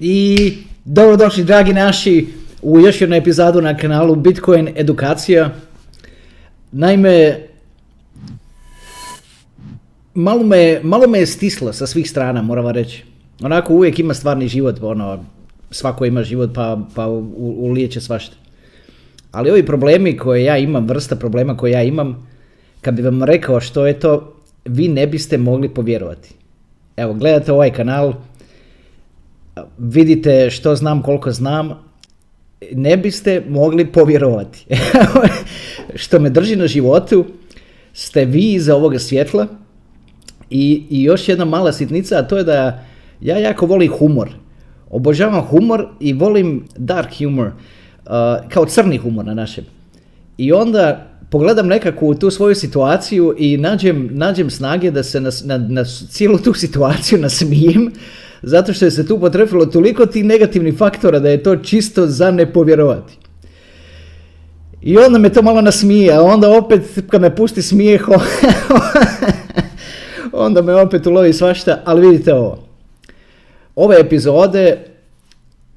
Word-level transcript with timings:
I 0.00 0.52
dobrodošli 0.84 1.44
dragi 1.44 1.72
naši 1.72 2.26
u 2.62 2.80
još 2.80 3.00
jednu 3.00 3.16
epizodu 3.16 3.60
na 3.60 3.76
kanalu 3.76 4.14
Bitcoin 4.14 4.68
edukacija. 4.76 5.50
Naime, 6.72 7.38
malo 10.14 10.42
me, 10.42 10.80
malo 10.82 11.08
me 11.08 11.18
je 11.18 11.26
stislo 11.26 11.72
sa 11.72 11.86
svih 11.86 12.10
strana, 12.10 12.42
moram 12.42 12.64
vam 12.64 12.74
reći. 12.74 13.04
Onako 13.42 13.74
uvijek 13.74 13.98
ima 13.98 14.14
stvarni 14.14 14.48
život, 14.48 14.76
ono, 14.82 15.24
svako 15.70 16.04
ima 16.04 16.22
život 16.22 16.50
pa, 16.54 16.78
pa 16.94 17.06
ulijeće 17.38 18.00
svašta. 18.00 18.36
Ali 19.32 19.50
ovi 19.50 19.66
problemi 19.66 20.16
koje 20.16 20.44
ja 20.44 20.58
imam, 20.58 20.86
vrsta 20.86 21.16
problema 21.16 21.56
koje 21.56 21.72
ja 21.72 21.82
imam, 21.82 22.28
kad 22.80 22.94
bi 22.94 23.02
vam 23.02 23.22
rekao 23.22 23.60
što 23.60 23.86
je 23.86 24.00
to, 24.00 24.34
vi 24.64 24.88
ne 24.88 25.06
biste 25.06 25.38
mogli 25.38 25.68
povjerovati. 25.68 26.34
Evo, 26.96 27.14
gledate 27.14 27.52
ovaj 27.52 27.72
kanal, 27.72 28.14
vidite 29.78 30.50
što 30.50 30.76
znam, 30.76 31.02
koliko 31.02 31.32
znam, 31.32 31.90
ne 32.72 32.96
biste 32.96 33.42
mogli 33.48 33.92
povjerovati. 33.92 34.66
što 36.02 36.18
me 36.18 36.30
drži 36.30 36.56
na 36.56 36.66
životu, 36.66 37.24
ste 37.92 38.24
vi 38.24 38.52
iza 38.52 38.76
ovoga 38.76 38.98
svjetla 38.98 39.46
i, 40.50 40.86
i 40.90 41.02
još 41.02 41.28
jedna 41.28 41.44
mala 41.44 41.72
sitnica, 41.72 42.18
a 42.18 42.22
to 42.22 42.36
je 42.36 42.44
da 42.44 42.84
ja 43.20 43.38
jako 43.38 43.66
volim 43.66 43.92
humor. 43.92 44.30
Obožavam 44.90 45.40
humor 45.40 45.88
i 46.00 46.12
volim 46.12 46.64
dark 46.76 47.18
humor, 47.18 47.46
uh, 47.46 48.12
kao 48.48 48.66
crni 48.66 48.98
humor 48.98 49.24
na 49.24 49.34
našem. 49.34 49.64
I 50.38 50.52
onda 50.52 51.06
pogledam 51.30 51.66
nekakvu 51.66 52.14
tu 52.14 52.30
svoju 52.30 52.54
situaciju 52.54 53.34
i 53.38 53.56
nađem, 53.56 54.08
nađem 54.12 54.50
snage 54.50 54.90
da 54.90 55.02
se 55.02 55.20
na, 55.20 55.30
na, 55.44 55.58
na 55.58 55.84
cijelu 55.84 56.38
tu 56.38 56.54
situaciju 56.54 57.18
nasmijem, 57.18 57.92
zato 58.42 58.72
što 58.72 58.84
je 58.84 58.90
se 58.90 59.06
tu 59.06 59.20
potrefilo 59.20 59.66
toliko 59.66 60.06
tih 60.06 60.24
negativnih 60.24 60.76
faktora 60.78 61.18
da 61.18 61.28
je 61.28 61.42
to 61.42 61.56
čisto 61.56 62.06
za 62.06 62.30
ne 62.30 62.52
povjerovati. 62.52 63.18
I 64.82 64.98
onda 64.98 65.18
me 65.18 65.32
to 65.32 65.42
malo 65.42 65.60
nasmije, 65.60 66.14
a 66.14 66.22
onda 66.22 66.50
opet 66.58 66.82
kad 67.10 67.20
me 67.20 67.36
pusti 67.36 67.62
smijeho, 67.62 68.14
onda 70.32 70.62
me 70.62 70.74
opet 70.74 71.06
ulovi 71.06 71.32
svašta, 71.32 71.82
ali 71.84 72.08
vidite 72.08 72.34
ovo. 72.34 72.58
Ove 73.76 73.96
epizode 74.00 74.78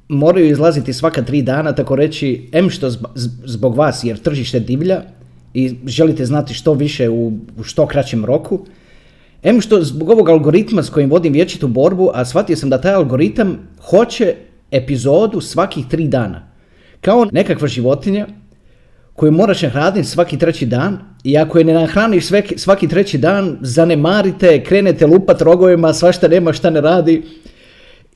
moraju 0.07 0.49
izlaziti 0.49 0.93
svaka 0.93 1.21
tri 1.21 1.41
dana, 1.41 1.75
tako 1.75 1.95
reći, 1.95 2.49
em 2.51 2.69
što 2.69 2.89
zbog 3.45 3.75
vas 3.75 4.03
jer 4.03 4.17
tržište 4.17 4.59
divlja 4.59 5.01
i 5.53 5.75
želite 5.85 6.25
znati 6.25 6.53
što 6.53 6.73
više 6.73 7.09
u 7.09 7.31
što 7.63 7.87
kraćem 7.87 8.25
roku, 8.25 8.65
em 9.43 9.61
što 9.61 9.81
zbog 9.81 10.09
ovog 10.09 10.29
algoritma 10.29 10.83
s 10.83 10.89
kojim 10.89 11.09
vodim 11.09 11.33
vječitu 11.33 11.67
borbu, 11.67 12.11
a 12.13 12.25
shvatio 12.25 12.55
sam 12.55 12.69
da 12.69 12.81
taj 12.81 12.93
algoritam 12.93 13.57
hoće 13.89 14.35
epizodu 14.71 15.41
svakih 15.41 15.85
tri 15.87 16.07
dana. 16.07 16.47
Kao 17.01 17.25
nekakva 17.31 17.67
životinja 17.67 18.27
koju 19.15 19.31
moraš 19.31 19.61
nahraniti 19.61 20.07
svaki 20.07 20.37
treći 20.37 20.65
dan 20.65 20.99
i 21.23 21.37
ako 21.37 21.57
je 21.57 21.63
ne 21.63 21.73
nahraniš 21.73 22.25
svaki, 22.25 22.57
svaki 22.57 22.87
treći 22.87 23.17
dan, 23.17 23.57
zanemarite, 23.61 24.63
krenete 24.63 25.07
lupat 25.07 25.41
rogovima, 25.41 25.93
svašta 25.93 26.27
nema 26.27 26.53
šta 26.53 26.69
ne 26.69 26.81
radi 26.81 27.23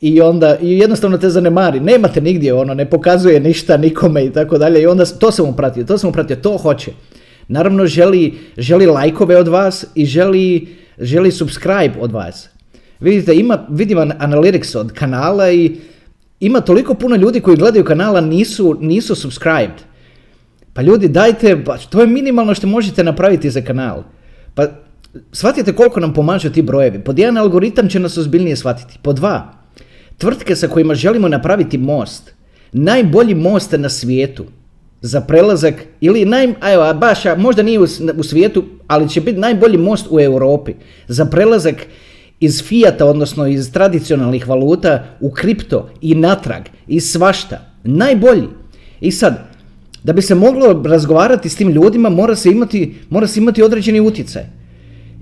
i 0.02 0.22
onda 0.22 0.58
i 0.61 0.78
jednostavno 0.78 1.17
te 1.17 1.30
zanemari. 1.30 1.80
Nemate 1.80 2.22
nigdje 2.22 2.53
ono, 2.53 2.73
ne 2.73 2.89
pokazuje 2.89 3.39
ništa 3.39 3.78
nikome 3.78 4.25
i 4.25 4.33
tako 4.33 4.58
dalje 4.58 4.81
i 4.81 4.88
onda 4.88 5.05
to 5.05 5.31
sam 5.31 5.50
upratio, 5.50 5.83
to 5.83 5.98
sam 5.98 6.09
upratio, 6.09 6.36
to 6.36 6.58
hoće. 6.58 6.92
Naravno 7.48 7.86
želi, 7.86 8.33
želi 8.58 8.86
lajkove 8.86 9.38
od 9.38 9.48
vas 9.48 9.86
i 9.95 10.05
želi, 10.05 10.67
želi 11.00 11.31
subscribe 11.31 11.94
od 12.00 12.12
vas. 12.12 12.50
Vidite, 13.00 13.36
ima, 13.36 13.66
vidim 13.70 13.98
analytics 13.98 14.78
od 14.78 14.92
kanala 14.92 15.52
i 15.52 15.76
ima 16.39 16.62
toliko 16.62 16.94
puno 16.94 17.16
ljudi 17.16 17.39
koji 17.39 17.58
gledaju 17.58 17.86
kanala 17.86 18.22
nisu, 18.22 18.78
nisu 18.81 19.16
subscribed. 19.16 19.81
Pa 20.73 20.81
ljudi 20.81 21.08
dajte, 21.08 21.64
pa 21.66 21.78
to 21.78 22.02
je 22.02 22.08
minimalno 22.08 22.54
što 22.54 22.67
možete 22.67 23.04
napraviti 23.04 23.49
za 23.49 23.61
kanal. 23.61 24.04
Pa 24.55 24.66
shvatite 25.32 25.73
koliko 25.73 25.99
nam 25.99 26.14
pomažu 26.14 26.49
ti 26.49 26.61
brojevi. 26.61 27.00
Pod 27.00 27.20
jedan 27.20 27.38
algoritam 27.38 27.89
će 27.89 28.00
nas 28.00 28.17
ozbiljnije 28.17 28.55
shvatiti. 28.55 29.00
Po 29.02 29.14
dva, 29.14 29.54
tvrtke 30.17 30.55
sa 30.55 30.67
kojima 30.67 30.95
želimo 30.95 31.27
napraviti 31.27 31.77
most, 31.77 32.33
najbolji 32.71 33.36
most 33.36 33.71
na 33.77 33.89
svijetu 33.89 34.45
za 35.02 35.21
prelazak, 35.21 35.75
ili 36.02 36.25
naj, 36.25 36.53
evo, 36.73 36.93
baš, 36.93 37.19
možda 37.37 37.63
nije 37.63 37.80
u, 37.80 37.87
u 38.17 38.23
svijetu, 38.23 38.63
ali 38.87 39.09
će 39.09 39.21
biti 39.21 39.39
najbolji 39.39 39.77
most 39.77 40.08
u 40.09 40.19
Europi 40.19 40.73
za 41.08 41.25
prelazak 41.25 41.75
iz 42.39 42.63
fijata, 42.63 43.05
odnosno 43.05 43.47
iz 43.47 43.71
tradicionalnih 43.71 44.47
valuta 44.47 45.03
u 45.19 45.31
kripto 45.31 45.89
i 46.02 46.15
natrag 46.15 46.63
i 46.87 46.99
svašta. 46.99 47.59
Najbolji. 47.83 48.47
I 49.02 49.11
sad, 49.11 49.47
da 50.03 50.13
bi 50.13 50.21
se 50.21 50.35
moglo 50.35 50.83
razgovarati 50.85 51.49
s 51.49 51.55
tim 51.55 51.69
ljudima, 51.69 52.09
mora 52.09 52.35
se 52.35 52.52
imati, 52.52 52.95
mora 53.09 53.27
se 53.27 53.39
imati 53.39 53.64
određeni 53.64 53.99
utjecaj. 53.99 54.43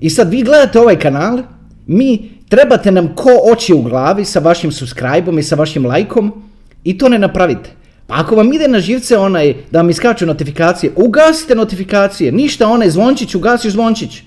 I 0.02 0.10
sad 0.10 0.32
vi 0.32 0.44
gledate 0.44 0.80
ovaj 0.80 1.00
kanal, 1.00 1.40
mi 1.88 2.30
trebate 2.50 2.92
nam 2.92 3.16
ko 3.16 3.30
oči 3.52 3.74
u 3.74 3.82
glavi 3.82 4.26
sa 4.26 4.40
vašim 4.40 4.72
subscribe 4.72 5.40
i 5.40 5.44
sa 5.44 5.56
vašim 5.56 5.86
lajkom 5.86 6.44
i 6.84 6.98
to 6.98 7.10
ne 7.10 7.20
napravite. 7.20 7.70
Pa 8.08 8.16
ako 8.20 8.36
vam 8.36 8.54
ide 8.54 8.68
na 8.68 8.80
živce 8.80 9.18
onaj 9.18 9.54
da 9.72 9.80
vam 9.80 9.90
iskaču 9.90 10.26
notifikacije, 10.26 10.92
ugasite 10.96 11.56
notifikacije, 11.56 12.32
ništa 12.32 12.68
onaj 12.68 12.90
zvončić, 12.90 13.36
ugasi 13.36 13.70
zvončić. 13.70 14.22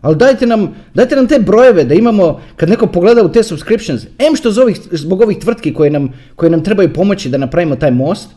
Ali 0.00 0.16
dajte 0.16 0.46
nam, 0.46 0.74
dajte 0.94 1.16
nam 1.16 1.26
te 1.26 1.38
brojeve 1.38 1.84
da 1.84 1.94
imamo, 1.94 2.40
kad 2.56 2.68
neko 2.68 2.86
pogleda 2.86 3.22
u 3.22 3.32
te 3.32 3.42
subscriptions, 3.42 4.06
em 4.18 4.36
što 4.36 4.62
ovih, 4.62 4.78
zbog 4.90 5.20
ovih 5.20 5.38
tvrtki 5.38 5.74
koje 5.74 5.90
nam, 5.90 6.08
koje 6.36 6.50
nam 6.50 6.64
trebaju 6.64 6.92
pomoći 6.92 7.28
da 7.28 7.38
napravimo 7.38 7.76
taj 7.76 7.90
most, 7.90 8.30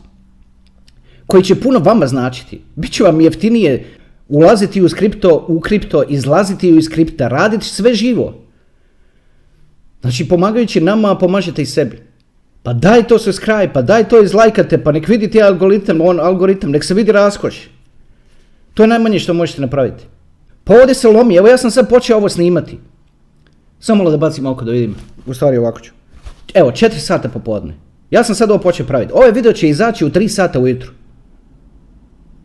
koji 1.26 1.42
će 1.42 1.54
puno 1.54 1.78
vama 1.78 2.06
značiti. 2.06 2.60
Biće 2.76 3.04
vam 3.04 3.20
jeftinije 3.20 3.84
ulaziti 4.28 4.82
u 4.82 4.88
kripto, 4.96 5.44
u 5.48 5.60
kripto, 5.60 6.02
izlaziti 6.08 6.68
iz 6.68 6.88
kripta, 6.88 7.28
raditi 7.28 7.64
sve 7.64 7.94
živo. 7.94 8.34
Znači 10.00 10.28
pomagajući 10.28 10.80
nama, 10.80 11.18
pomažete 11.18 11.62
i 11.62 11.66
sebi. 11.66 11.98
Pa 12.66 12.72
daj 12.72 13.04
to 13.06 13.14
subscribe, 13.18 13.70
pa 13.72 13.82
daj 13.82 14.08
to 14.10 14.18
izlajkate, 14.22 14.80
pa 14.82 14.92
nek 14.92 15.04
vidi 15.08 15.28
ti 15.30 15.42
algoritam, 15.42 16.00
on 16.02 16.20
algoritam, 16.20 16.70
nek 16.74 16.84
se 16.84 16.94
vidi 16.94 17.12
raskoš. 17.12 17.60
To 18.74 18.82
je 18.82 18.86
najmanje 18.86 19.18
što 19.18 19.34
možete 19.34 19.60
napraviti. 19.60 20.04
Pa 20.64 20.74
ovdje 20.74 20.94
se 20.94 21.08
lomi, 21.08 21.36
evo 21.36 21.48
ja 21.48 21.58
sam 21.58 21.70
sad 21.70 21.88
počeo 21.88 22.16
ovo 22.16 22.28
snimati. 22.28 22.78
Samo 23.78 23.98
malo 23.98 24.10
da 24.10 24.16
bacim 24.16 24.46
oko 24.46 24.64
da 24.64 24.72
vidim. 24.72 24.96
U 25.26 25.34
stvari 25.34 25.56
ovako 25.56 25.80
ću. 25.80 25.92
Evo, 26.54 26.70
4 26.70 26.98
sata 26.98 27.28
popodne. 27.28 27.74
Ja 28.10 28.24
sam 28.24 28.34
sad 28.34 28.50
ovo 28.50 28.58
počeo 28.60 28.86
praviti. 28.86 29.12
Ovaj 29.12 29.30
video 29.30 29.52
će 29.52 29.68
izaći 29.68 30.04
u 30.04 30.10
3 30.10 30.28
sata 30.28 30.60
ujutru. 30.60 30.90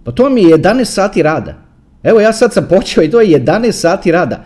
Pa 0.03 0.11
to 0.11 0.29
mi 0.29 0.43
je 0.43 0.57
11 0.57 0.85
sati 0.85 1.23
rada. 1.23 1.55
Evo 2.03 2.19
ja 2.19 2.33
sad 2.33 2.53
sam 2.53 2.67
počeo 2.69 3.03
i 3.03 3.11
to 3.11 3.21
je 3.21 3.39
11 3.39 3.71
sati 3.71 4.11
rada. 4.11 4.45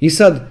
I 0.00 0.10
sad, 0.10 0.49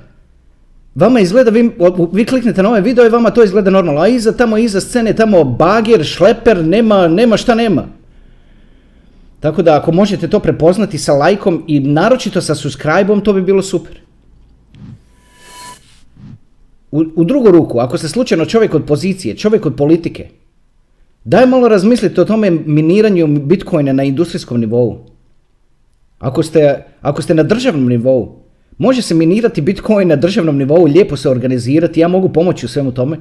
vama 1.00 1.20
izgleda, 1.20 1.52
vi, 1.52 1.72
vi 2.12 2.26
kliknete 2.26 2.64
na 2.64 2.70
ovaj 2.70 2.82
video 2.82 3.06
i 3.06 3.10
vama 3.10 3.32
to 3.32 3.44
izgleda 3.44 3.70
normalno, 3.70 4.02
a 4.02 4.08
iza 4.08 4.32
tamo, 4.32 4.58
iza 4.58 4.82
scene, 4.82 5.16
tamo 5.16 5.44
bagir, 5.44 6.04
šleper, 6.04 6.66
nema, 6.66 7.08
nema 7.08 7.38
šta 7.38 7.56
nema. 7.56 7.88
Tako 9.40 9.62
da 9.62 9.78
ako 9.78 9.92
možete 9.92 10.28
to 10.28 10.40
prepoznati 10.40 10.98
sa 10.98 11.14
lajkom 11.14 11.64
i 11.68 11.80
naročito 11.80 12.42
sa 12.42 12.56
subscribe 12.56 13.22
to 13.24 13.34
bi 13.34 13.42
bilo 13.42 13.62
super. 13.62 14.00
U, 16.92 17.06
u 17.16 17.24
drugu 17.24 17.52
ruku, 17.52 17.80
ako 17.80 17.98
ste 17.98 18.08
slučajno 18.08 18.46
čovjek 18.46 18.76
od 18.76 18.86
pozicije, 18.86 19.38
čovjek 19.38 19.66
od 19.66 19.76
politike, 19.76 20.28
daj 21.24 21.46
malo 21.46 21.68
razmislite 21.68 22.22
o 22.22 22.26
tome 22.26 22.52
miniranju 22.52 23.28
bitcoina 23.28 23.94
na 23.94 24.04
industrijskom 24.04 24.60
nivou. 24.60 25.06
Ako 26.20 26.44
ste, 26.44 26.84
ako 27.02 27.22
ste 27.22 27.34
na 27.34 27.44
državnom 27.44 27.88
nivou, 27.88 28.49
Može 28.80 29.02
se 29.02 29.16
minirati 29.16 29.62
Bitcoin 29.62 30.08
na 30.08 30.16
državnom 30.16 30.58
nivou, 30.58 30.86
lijepo 30.86 31.18
se 31.18 31.30
organizirati, 31.30 32.00
ja 32.00 32.08
mogu 32.08 32.30
pomoći 32.30 32.66
u 32.66 32.70
svemu 32.70 32.92
tome. 32.92 33.18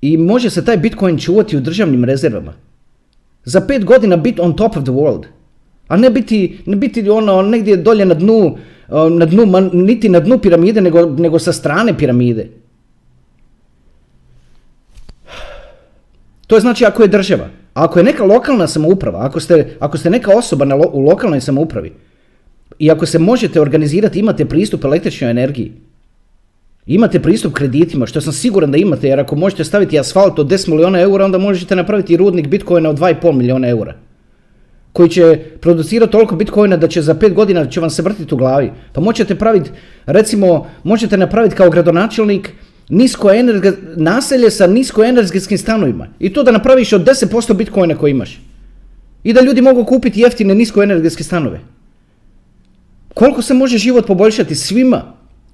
I 0.00 0.16
može 0.16 0.50
se 0.50 0.64
taj 0.64 0.76
Bitcoin 0.76 1.18
čuvati 1.18 1.56
u 1.56 1.60
državnim 1.60 2.04
rezervama. 2.04 2.52
Za 3.44 3.60
pet 3.60 3.84
godina 3.84 4.16
biti 4.16 4.40
on 4.40 4.56
top 4.56 4.76
of 4.76 4.82
the 4.82 4.92
world. 4.92 5.24
A 5.88 5.96
ne 5.96 6.10
biti, 6.10 6.58
ne 6.66 6.76
biti 6.76 7.10
ono 7.10 7.42
negdje 7.42 7.76
dolje 7.76 8.04
na 8.04 8.14
dnu, 8.14 8.58
na 9.10 9.26
dnu 9.26 9.70
niti 9.72 10.08
na 10.08 10.20
dnu 10.20 10.38
piramide, 10.38 10.80
nego, 10.80 11.06
nego 11.06 11.38
sa 11.38 11.52
strane 11.52 11.98
piramide. 11.98 12.48
To 16.46 16.56
je 16.56 16.60
znači 16.60 16.84
ako 16.84 17.02
je 17.02 17.08
država. 17.08 17.48
Ako 17.74 17.98
je 17.98 18.04
neka 18.04 18.24
lokalna 18.24 18.66
samouprava, 18.66 19.26
ako 19.26 19.40
ste, 19.40 19.76
ako 19.80 19.98
ste 19.98 20.10
neka 20.10 20.36
osoba 20.36 20.64
na 20.64 20.76
u 20.76 21.00
lokalnoj 21.00 21.40
samoupravi, 21.40 21.92
i 22.78 22.90
ako 22.90 23.06
se 23.06 23.18
možete 23.18 23.60
organizirati, 23.60 24.18
imate 24.18 24.44
pristup 24.44 24.84
električnoj 24.84 25.30
energiji. 25.30 25.72
Imate 26.86 27.20
pristup 27.20 27.52
kreditima, 27.52 28.06
što 28.06 28.20
sam 28.20 28.32
siguran 28.32 28.70
da 28.70 28.78
imate, 28.78 29.08
jer 29.08 29.20
ako 29.20 29.36
možete 29.36 29.64
staviti 29.64 29.98
asfalt 29.98 30.38
od 30.38 30.46
10 30.46 30.68
milijuna 30.68 31.00
eura, 31.00 31.24
onda 31.24 31.38
možete 31.38 31.76
napraviti 31.76 32.16
rudnik 32.16 32.48
bitcoina 32.48 32.90
od 32.90 32.98
2,5 32.98 33.32
milijuna 33.32 33.68
eura. 33.68 33.94
Koji 34.92 35.08
će 35.08 35.38
producirati 35.60 36.12
toliko 36.12 36.36
bitcoina 36.36 36.76
da 36.76 36.88
će 36.88 37.02
za 37.02 37.14
5 37.14 37.32
godina 37.32 37.66
će 37.66 37.80
vam 37.80 37.90
se 37.90 38.02
vrtiti 38.02 38.34
u 38.34 38.38
glavi. 38.38 38.70
Pa 38.92 39.00
možete 39.00 39.34
praviti, 39.34 39.70
recimo, 40.06 40.66
možete 40.84 41.16
napraviti 41.16 41.56
kao 41.56 41.70
gradonačelnik 41.70 42.52
nisko 42.88 43.30
naselje 43.96 44.50
sa 44.50 44.66
niskoenergetskim 44.66 45.58
stanovima. 45.58 46.08
I 46.18 46.32
to 46.32 46.42
da 46.42 46.52
napraviš 46.52 46.92
od 46.92 47.04
10% 47.04 47.54
bitcoina 47.54 47.96
koji 47.96 48.10
imaš. 48.10 48.40
I 49.24 49.32
da 49.32 49.40
ljudi 49.40 49.60
mogu 49.60 49.84
kupiti 49.84 50.20
jeftine 50.20 50.54
niskoenergetske 50.54 51.24
stanove. 51.24 51.60
Koliko 53.14 53.42
se 53.42 53.54
može 53.54 53.78
život 53.78 54.06
poboljšati 54.06 54.54
svima, 54.54 55.02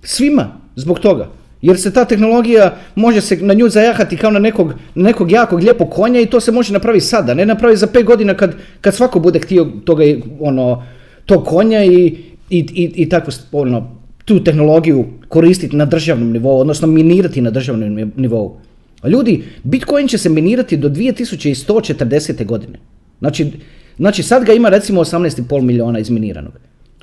svima 0.02 0.60
zbog 0.76 0.98
toga. 0.98 1.28
Jer 1.62 1.80
se 1.80 1.92
ta 1.92 2.04
tehnologija 2.04 2.76
može 2.94 3.20
se 3.20 3.36
na 3.36 3.54
nju 3.54 3.68
zajahati 3.68 4.16
kao 4.16 4.30
na 4.30 4.38
nekog, 4.38 4.72
nekog 4.94 5.30
jakog 5.32 5.60
lijepog 5.60 5.90
konja 5.90 6.20
i 6.20 6.26
to 6.26 6.40
se 6.40 6.52
može 6.52 6.72
napraviti 6.72 7.04
sada, 7.04 7.34
ne 7.34 7.46
napravi 7.46 7.76
za 7.76 7.86
pet 7.86 8.04
godina 8.04 8.34
kad, 8.34 8.54
kad 8.80 8.94
svako 8.94 9.20
bude 9.20 9.38
htio 9.38 9.64
toga, 9.84 10.04
ono, 10.40 10.84
tog 11.26 11.44
konja 11.44 11.84
i, 11.84 12.06
i, 12.50 12.58
i, 12.58 12.92
i 12.94 13.08
takvu, 13.08 13.32
ono, 13.52 13.96
tu 14.24 14.44
tehnologiju 14.44 15.04
koristiti 15.28 15.76
na 15.76 15.84
državnom 15.84 16.32
nivou, 16.32 16.60
odnosno 16.60 16.86
minirati 16.88 17.40
na 17.40 17.50
državnom 17.50 18.12
nivou. 18.16 18.56
A 19.02 19.08
ljudi, 19.08 19.42
Bitcoin 19.62 20.08
će 20.08 20.18
se 20.18 20.28
minirati 20.28 20.76
do 20.76 20.88
2140. 20.88 22.46
godine. 22.46 22.78
Znači, 23.18 23.50
znači 23.96 24.22
sad 24.22 24.44
ga 24.44 24.52
ima 24.52 24.68
recimo 24.68 25.04
18,5 25.04 25.60
miliona 25.60 25.98
izminiranog. 25.98 26.52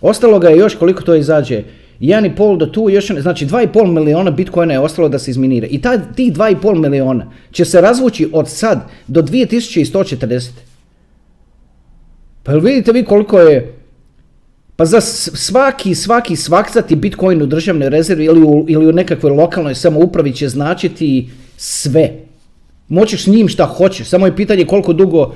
Ostalo 0.02 0.40
ga 0.40 0.50
je 0.50 0.58
još 0.58 0.76
koliko 0.76 1.04
to 1.04 1.16
izađe, 1.16 1.64
1,5 2.00 2.58
do 2.58 2.66
tu, 2.66 2.90
još, 2.90 3.12
znači 3.20 3.46
2,5 3.46 3.94
miliona 3.94 4.32
bitcoina 4.32 4.74
je 4.74 4.80
ostalo 4.80 5.10
da 5.10 5.20
se 5.20 5.32
izminira. 5.32 5.68
I 5.68 5.82
taj, 5.82 5.98
tih 6.16 6.34
2,5 6.34 6.90
miliona 6.90 7.32
će 7.52 7.66
se 7.66 7.82
razvući 7.82 8.30
od 8.34 8.50
sad 8.50 8.90
do 9.08 9.22
2140. 9.22 10.50
Pa 12.44 12.54
vidite 12.54 12.92
vi 12.92 13.04
koliko 13.04 13.40
je, 13.40 13.74
pa 14.76 14.86
za 14.86 15.02
svaki, 15.02 15.96
svaki 15.96 16.36
svakcati 16.36 16.96
bitcoin 16.96 17.42
u 17.42 17.46
državnoj 17.46 17.90
rezervi 17.90 18.26
ili 18.26 18.42
u, 18.42 18.66
ili 18.68 18.88
u 18.88 18.92
nekakvoj 18.94 19.32
lokalnoj 19.32 19.76
samoupravi 19.76 20.34
će 20.34 20.50
značiti 20.50 21.30
sve. 21.58 22.12
Moćeš 22.88 23.24
s 23.24 23.28
njim 23.28 23.48
šta 23.48 23.66
hoćeš, 23.66 24.08
samo 24.08 24.26
je 24.26 24.36
pitanje 24.36 24.66
koliko 24.66 24.94
dugo, 24.94 25.36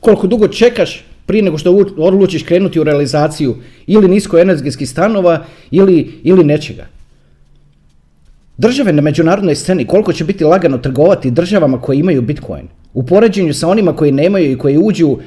koliko 0.00 0.26
dugo 0.26 0.48
čekaš 0.48 1.04
prije 1.28 1.42
nego 1.42 1.58
što 1.58 1.72
odlučiš 1.96 2.42
krenuti 2.42 2.80
u 2.80 2.84
realizaciju 2.84 3.56
ili 3.86 4.08
niskoenergetskih 4.08 4.88
stanova 4.88 5.44
ili, 5.70 6.20
ili 6.22 6.44
nečega. 6.44 6.86
Države 8.56 8.92
na 8.92 9.02
međunarodnoj 9.02 9.54
sceni 9.54 9.84
koliko 9.84 10.12
će 10.12 10.24
biti 10.24 10.44
lagano 10.44 10.78
trgovati 10.78 11.30
državama 11.30 11.80
koje 11.80 11.98
imaju 11.98 12.22
Bitcoin 12.22 12.68
u 12.94 13.06
poređenju 13.06 13.54
sa 13.54 13.68
onima 13.68 13.96
koji 13.96 14.12
nemaju 14.12 14.52
i 14.52 14.58
koji 14.58 14.78
uđu 14.78 15.18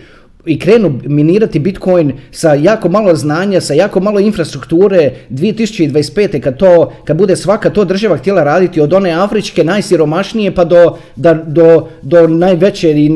i 0.45 0.59
krenu 0.59 1.00
minirati 1.03 1.59
Bitcoin 1.59 2.13
sa 2.31 2.54
jako 2.54 2.89
malo 2.89 3.15
znanja, 3.15 3.62
sa 3.62 3.74
jako 3.74 4.00
malo 4.00 4.19
infrastrukture 4.19 5.12
2025. 5.30 6.39
kad, 6.39 6.57
to, 6.57 6.94
kad 7.06 7.18
bude 7.18 7.36
svaka 7.36 7.69
to 7.69 7.86
država 7.86 8.18
htjela 8.18 8.44
raditi 8.44 8.81
od 8.81 8.94
one 8.94 9.12
afričke 9.12 9.63
najsiromašnije 9.63 10.56
pa 10.56 10.63
do, 10.65 10.97
do, 11.45 11.88
do 12.01 12.27
najveće 12.27 12.92
i 12.92 13.09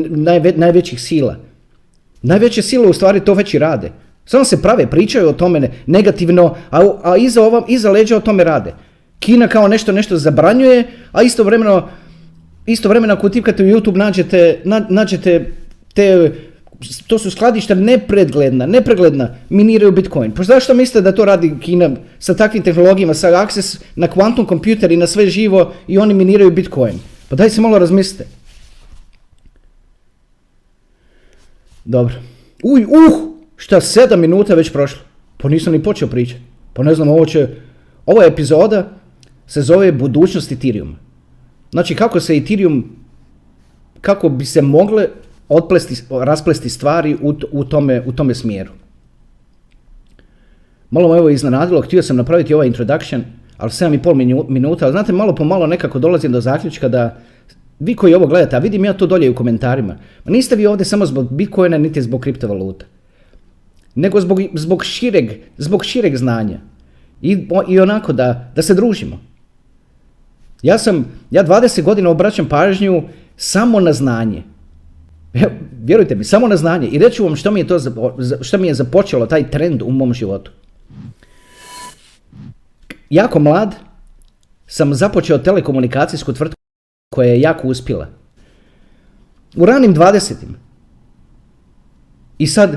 najvećih 0.56 1.00
sila. 1.00 1.45
Najveće 2.22 2.62
sile 2.62 2.88
u 2.88 2.92
stvari 2.92 3.20
to 3.20 3.34
već 3.34 3.54
i 3.54 3.58
rade. 3.58 3.90
Samo 4.26 4.44
se 4.44 4.62
prave, 4.62 4.86
pričaju 4.86 5.28
o 5.28 5.32
tome 5.32 5.70
negativno, 5.86 6.54
a, 6.70 6.80
a 7.02 7.16
iza, 7.16 7.42
ovom, 7.42 7.64
iza 7.68 7.90
leđa 7.90 8.16
o 8.16 8.20
tome 8.20 8.44
rade. 8.44 8.74
Kina 9.18 9.48
kao 9.48 9.68
nešto 9.68 9.92
nešto 9.92 10.16
zabranjuje, 10.16 10.84
a 11.12 11.22
istovremeno, 11.22 11.88
istovremeno 12.66 13.14
ako 13.14 13.28
tipkate 13.28 13.64
u 13.64 13.66
YouTube 13.66 13.96
nađete, 13.96 14.60
nađete 14.88 15.52
te, 15.94 16.32
to 17.06 17.18
su 17.18 17.30
skladišta 17.30 17.74
nepregledna, 17.74 18.66
nepregledna, 18.66 19.28
miniraju 19.48 19.92
Bitcoin. 19.92 20.30
Pa 20.30 20.42
zašto 20.42 20.74
mislite 20.74 21.00
da 21.00 21.12
to 21.12 21.24
radi 21.24 21.54
Kina 21.60 21.90
sa 22.18 22.34
takvim 22.34 22.62
tehnologijama, 22.62 23.14
sa 23.14 23.42
access 23.42 23.78
na 23.96 24.08
quantum 24.08 24.46
kompjuter 24.46 24.92
i 24.92 24.96
na 24.96 25.06
sve 25.06 25.26
živo 25.26 25.72
i 25.88 25.98
oni 25.98 26.14
miniraju 26.14 26.50
Bitcoin? 26.50 26.98
Pa 27.28 27.36
daj 27.36 27.50
se 27.50 27.60
malo 27.60 27.78
razmislite. 27.78 28.24
Dobro. 31.86 32.14
Uj, 32.62 32.84
uh, 32.84 33.32
šta 33.56 33.80
sedam 33.80 34.20
minuta 34.20 34.54
već 34.54 34.72
prošlo. 34.72 35.02
Pa 35.36 35.48
nisam 35.48 35.72
ni 35.72 35.82
počeo 35.82 36.08
pričati. 36.08 36.40
Pa 36.72 36.82
ne 36.82 36.94
znam, 36.94 37.08
ovo 37.08 37.26
će, 37.26 37.48
ova 38.06 38.24
epizoda 38.24 38.90
se 39.46 39.62
zove 39.62 39.92
budućnost 39.92 40.52
Ethereum. 40.52 40.96
Znači 41.70 41.94
kako 41.94 42.20
se 42.20 42.36
Ethereum, 42.36 42.96
kako 44.00 44.28
bi 44.28 44.44
se 44.44 44.62
mogle 44.62 45.08
otplesti, 45.48 46.02
rasplesti 46.10 46.68
stvari 46.68 47.16
u, 47.22 47.34
u, 47.52 47.64
tome, 47.64 48.02
u 48.06 48.12
tome 48.12 48.34
smjeru. 48.34 48.72
Malo 50.90 51.12
me 51.12 51.18
evo 51.18 51.28
iznenadilo, 51.28 51.82
htio 51.82 52.02
sam 52.02 52.16
napraviti 52.16 52.54
ovaj 52.54 52.66
introduction, 52.66 53.24
ali 53.56 53.70
7,5 53.70 54.48
minuta, 54.48 54.84
ali 54.84 54.92
znate, 54.92 55.12
malo 55.12 55.34
po 55.34 55.44
malo 55.44 55.66
nekako 55.66 55.98
dolazim 55.98 56.32
do 56.32 56.40
zaključka 56.40 56.88
da 56.88 57.18
vi 57.78 57.94
koji 57.96 58.14
ovo 58.14 58.26
gledate, 58.26 58.56
a 58.56 58.58
vidim 58.58 58.84
ja 58.84 58.92
to 58.92 59.06
dolje 59.06 59.30
u 59.30 59.34
komentarima, 59.34 59.96
ma 60.24 60.30
niste 60.32 60.56
vi 60.56 60.66
ovdje 60.66 60.84
samo 60.84 61.06
zbog 61.06 61.32
Bitcoina 61.32 61.78
niti 61.78 62.02
zbog 62.02 62.20
kriptovaluta, 62.20 62.86
nego 63.94 64.20
zbog, 64.20 64.40
zbog, 64.54 64.84
šireg, 64.84 65.30
zbog 65.56 65.84
šireg 65.84 66.16
znanja. 66.16 66.58
I, 67.22 67.48
i 67.68 67.80
onako 67.80 68.12
da, 68.12 68.52
da 68.54 68.62
se 68.62 68.74
družimo. 68.74 69.20
Ja 70.62 70.78
sam, 70.78 71.04
ja 71.30 71.44
20 71.44 71.82
godina 71.82 72.10
obraćam 72.10 72.48
pažnju 72.48 73.02
samo 73.36 73.80
na 73.80 73.92
znanje. 73.92 74.42
Vjerujte 75.82 76.14
mi, 76.14 76.24
samo 76.24 76.48
na 76.48 76.56
znanje. 76.56 76.88
I 76.88 76.98
reću 76.98 77.24
vam 77.24 77.36
što 77.36 77.50
mi 77.50 77.60
je 77.60 77.66
to, 77.66 77.78
što 78.40 78.58
mi 78.58 78.66
je 78.66 78.74
započelo 78.74 79.26
taj 79.26 79.50
trend 79.50 79.82
u 79.82 79.90
mom 79.90 80.14
životu. 80.14 80.50
Jako 83.10 83.38
mlad 83.38 83.74
sam 84.66 84.94
započeo 84.94 85.38
telekomunikacijsku 85.38 86.32
tvrtku 86.32 86.55
koja 87.10 87.28
je 87.28 87.40
jako 87.40 87.68
uspjela. 87.68 88.08
U 89.56 89.66
ranim 89.66 89.94
20 89.94 90.34
I 92.38 92.46
sad, 92.46 92.76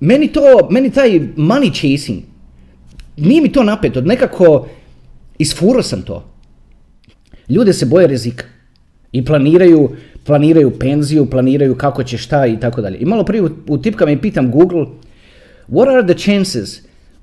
meni 0.00 0.32
to, 0.32 0.68
meni 0.70 0.90
taj 0.90 1.10
money 1.36 1.72
chasing, 1.72 2.22
nije 3.16 3.42
mi 3.42 3.52
to 3.52 3.64
napeto, 3.64 4.00
nekako 4.00 4.68
isfuro 5.38 5.82
sam 5.82 6.02
to. 6.02 6.24
Ljude 7.48 7.72
se 7.72 7.86
boje 7.86 8.06
rizika 8.06 8.44
i 9.12 9.24
planiraju, 9.24 9.96
planiraju 10.24 10.78
penziju, 10.78 11.30
planiraju 11.30 11.74
kako 11.74 12.04
će 12.04 12.18
šta 12.18 12.46
i 12.46 12.60
tako 12.60 12.80
dalje. 12.80 12.98
I 12.98 13.04
malo 13.04 13.24
prije 13.24 13.42
u 13.68 13.78
tipkama 13.78 14.10
i 14.12 14.20
pitam 14.20 14.50
Google, 14.50 14.86
what 15.68 15.88
are 15.88 16.14
the 16.14 16.22
chances 16.22 16.80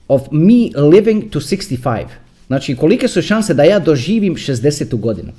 of 0.08 0.22
me 0.32 0.90
living 0.92 1.30
to 1.30 1.40
65? 1.40 2.25
Znači, 2.48 2.76
kolike 2.76 3.08
su 3.08 3.22
šanse 3.22 3.54
da 3.54 3.64
ja 3.64 3.80
doživim 3.80 4.36
60. 4.36 5.00
godinu? 5.00 5.32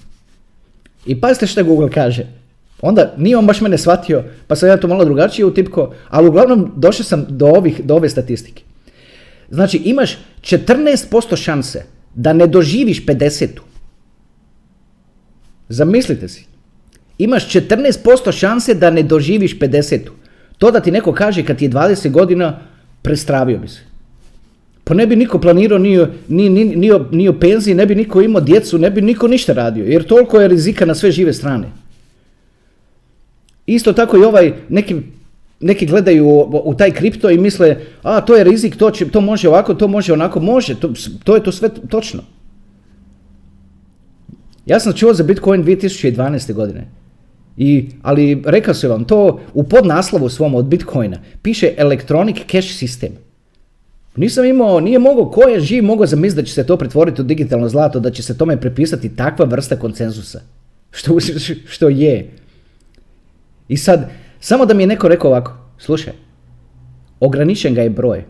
I 1.07 1.21
pazite 1.21 1.47
što 1.47 1.64
Google 1.64 1.90
kaže. 1.90 2.26
Onda 2.80 3.14
nije 3.19 3.37
on 3.37 3.47
baš 3.47 3.61
mene 3.61 3.78
shvatio, 3.78 4.25
pa 4.47 4.57
sam 4.57 4.69
ja 4.69 4.76
to 4.76 4.88
malo 4.88 5.04
drugačije 5.04 5.47
utipko, 5.47 5.95
ali 6.09 6.28
uglavnom 6.28 6.73
došao 6.76 7.04
sam 7.04 7.26
do, 7.28 7.47
ovih, 7.47 7.80
do 7.85 7.95
ove 7.95 8.09
statistike. 8.09 8.62
Znači, 9.50 9.76
imaš 9.76 10.19
14% 10.40 11.37
šanse 11.37 11.85
da 12.14 12.33
ne 12.33 12.47
doživiš 12.47 13.07
50. 13.07 13.49
Zamislite 15.69 16.28
si. 16.28 16.45
Imaš 17.19 17.52
14% 17.52 18.38
šanse 18.38 18.75
da 18.75 18.90
ne 18.90 19.02
doživiš 19.02 19.59
50. 19.59 20.00
To 20.59 20.71
da 20.71 20.80
ti 20.80 20.90
neko 20.90 21.12
kaže 21.12 21.45
kad 21.45 21.59
ti 21.59 21.64
je 21.64 21.71
20 21.71 22.11
godina, 22.11 22.61
prestravio 23.02 23.59
bi 23.59 23.69
se. 23.69 23.80
Pa 24.88 24.95
ne 24.95 25.07
bi 25.07 25.16
niko 25.16 25.38
planirao 25.38 25.78
ni, 25.78 25.99
ni, 26.28 26.49
ni, 26.49 26.64
ni, 27.11 27.28
o, 27.28 27.33
penziji, 27.33 27.75
ne 27.75 27.87
bi 27.87 27.95
niko 27.95 28.21
imao 28.23 28.40
djecu, 28.40 28.78
ne 28.78 28.90
bi 28.90 29.02
niko 29.02 29.28
ništa 29.28 29.52
radio, 29.52 29.85
jer 29.85 30.05
toliko 30.07 30.40
je 30.40 30.49
rizika 30.49 30.87
na 30.87 30.95
sve 30.95 31.11
žive 31.11 31.33
strane. 31.33 31.73
Isto 33.66 33.93
tako 33.93 34.16
i 34.16 34.23
ovaj, 34.25 34.52
neki, 34.69 34.97
neki 35.61 35.87
gledaju 35.87 36.28
u, 36.28 36.62
u 36.64 36.75
taj 36.75 36.90
kripto 36.90 37.31
i 37.31 37.38
misle, 37.38 37.76
a 38.02 38.21
to 38.21 38.37
je 38.37 38.45
rizik, 38.45 38.76
to, 38.76 38.90
će, 38.90 39.09
to 39.09 39.21
može 39.21 39.49
ovako, 39.49 39.75
to 39.75 39.88
može 39.88 40.12
onako, 40.12 40.40
može, 40.40 40.78
to, 40.81 40.93
to 41.25 41.35
je 41.35 41.43
to 41.43 41.52
sve 41.52 41.69
točno. 41.88 42.23
Ja 44.66 44.81
sam 44.81 44.93
čuo 44.93 45.14
za 45.14 45.25
Bitcoin 45.25 45.64
2012. 45.64 46.52
godine. 46.52 46.88
I, 47.57 47.88
ali 48.02 48.43
rekao 48.45 48.75
sam 48.75 48.90
vam, 48.90 49.05
to 49.05 49.40
u 49.55 49.64
podnaslovu 49.64 50.28
svom 50.28 50.55
od 50.55 50.64
Bitcoina 50.64 51.19
piše 51.43 51.75
Electronic 51.76 52.37
Cash 52.37 52.69
System. 52.69 53.25
Nisam 54.16 54.44
imao, 54.44 54.80
nije 54.80 54.99
mogao, 54.99 55.30
ko 55.30 55.42
je 55.42 55.61
živ 55.61 55.85
mogao 55.85 56.06
zamisliti 56.06 56.42
da 56.42 56.46
će 56.46 56.54
se 56.54 56.66
to 56.66 56.76
pretvoriti 56.76 57.20
u 57.20 57.25
digitalno 57.25 57.68
zlato, 57.68 58.00
da 58.00 58.11
će 58.11 58.23
se 58.23 58.38
tome 58.38 58.61
prepisati 58.61 59.16
takva 59.16 59.44
vrsta 59.44 59.76
konsenzusa. 59.76 60.40
Što, 60.90 61.18
što 61.73 61.88
je. 61.88 62.30
I 63.68 63.76
sad, 63.76 64.11
samo 64.40 64.66
da 64.66 64.75
mi 64.75 64.82
je 64.82 64.87
neko 64.87 65.08
rekao 65.08 65.30
ovako, 65.30 65.52
slušaj, 65.78 66.12
ograničen 67.20 67.75
ga 67.75 67.82
je 67.82 67.90
broj. 67.90 68.25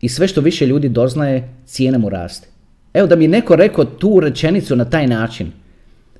I 0.00 0.08
sve 0.08 0.28
što 0.28 0.40
više 0.40 0.66
ljudi 0.66 0.88
doznaje, 0.88 1.48
cijena 1.66 1.98
mu 1.98 2.08
raste. 2.08 2.48
Evo 2.94 3.06
da 3.06 3.16
mi 3.16 3.24
je 3.24 3.28
neko 3.28 3.56
rekao 3.56 3.84
tu 3.84 4.20
rečenicu 4.20 4.76
na 4.76 4.84
taj 4.84 5.06
način, 5.06 5.52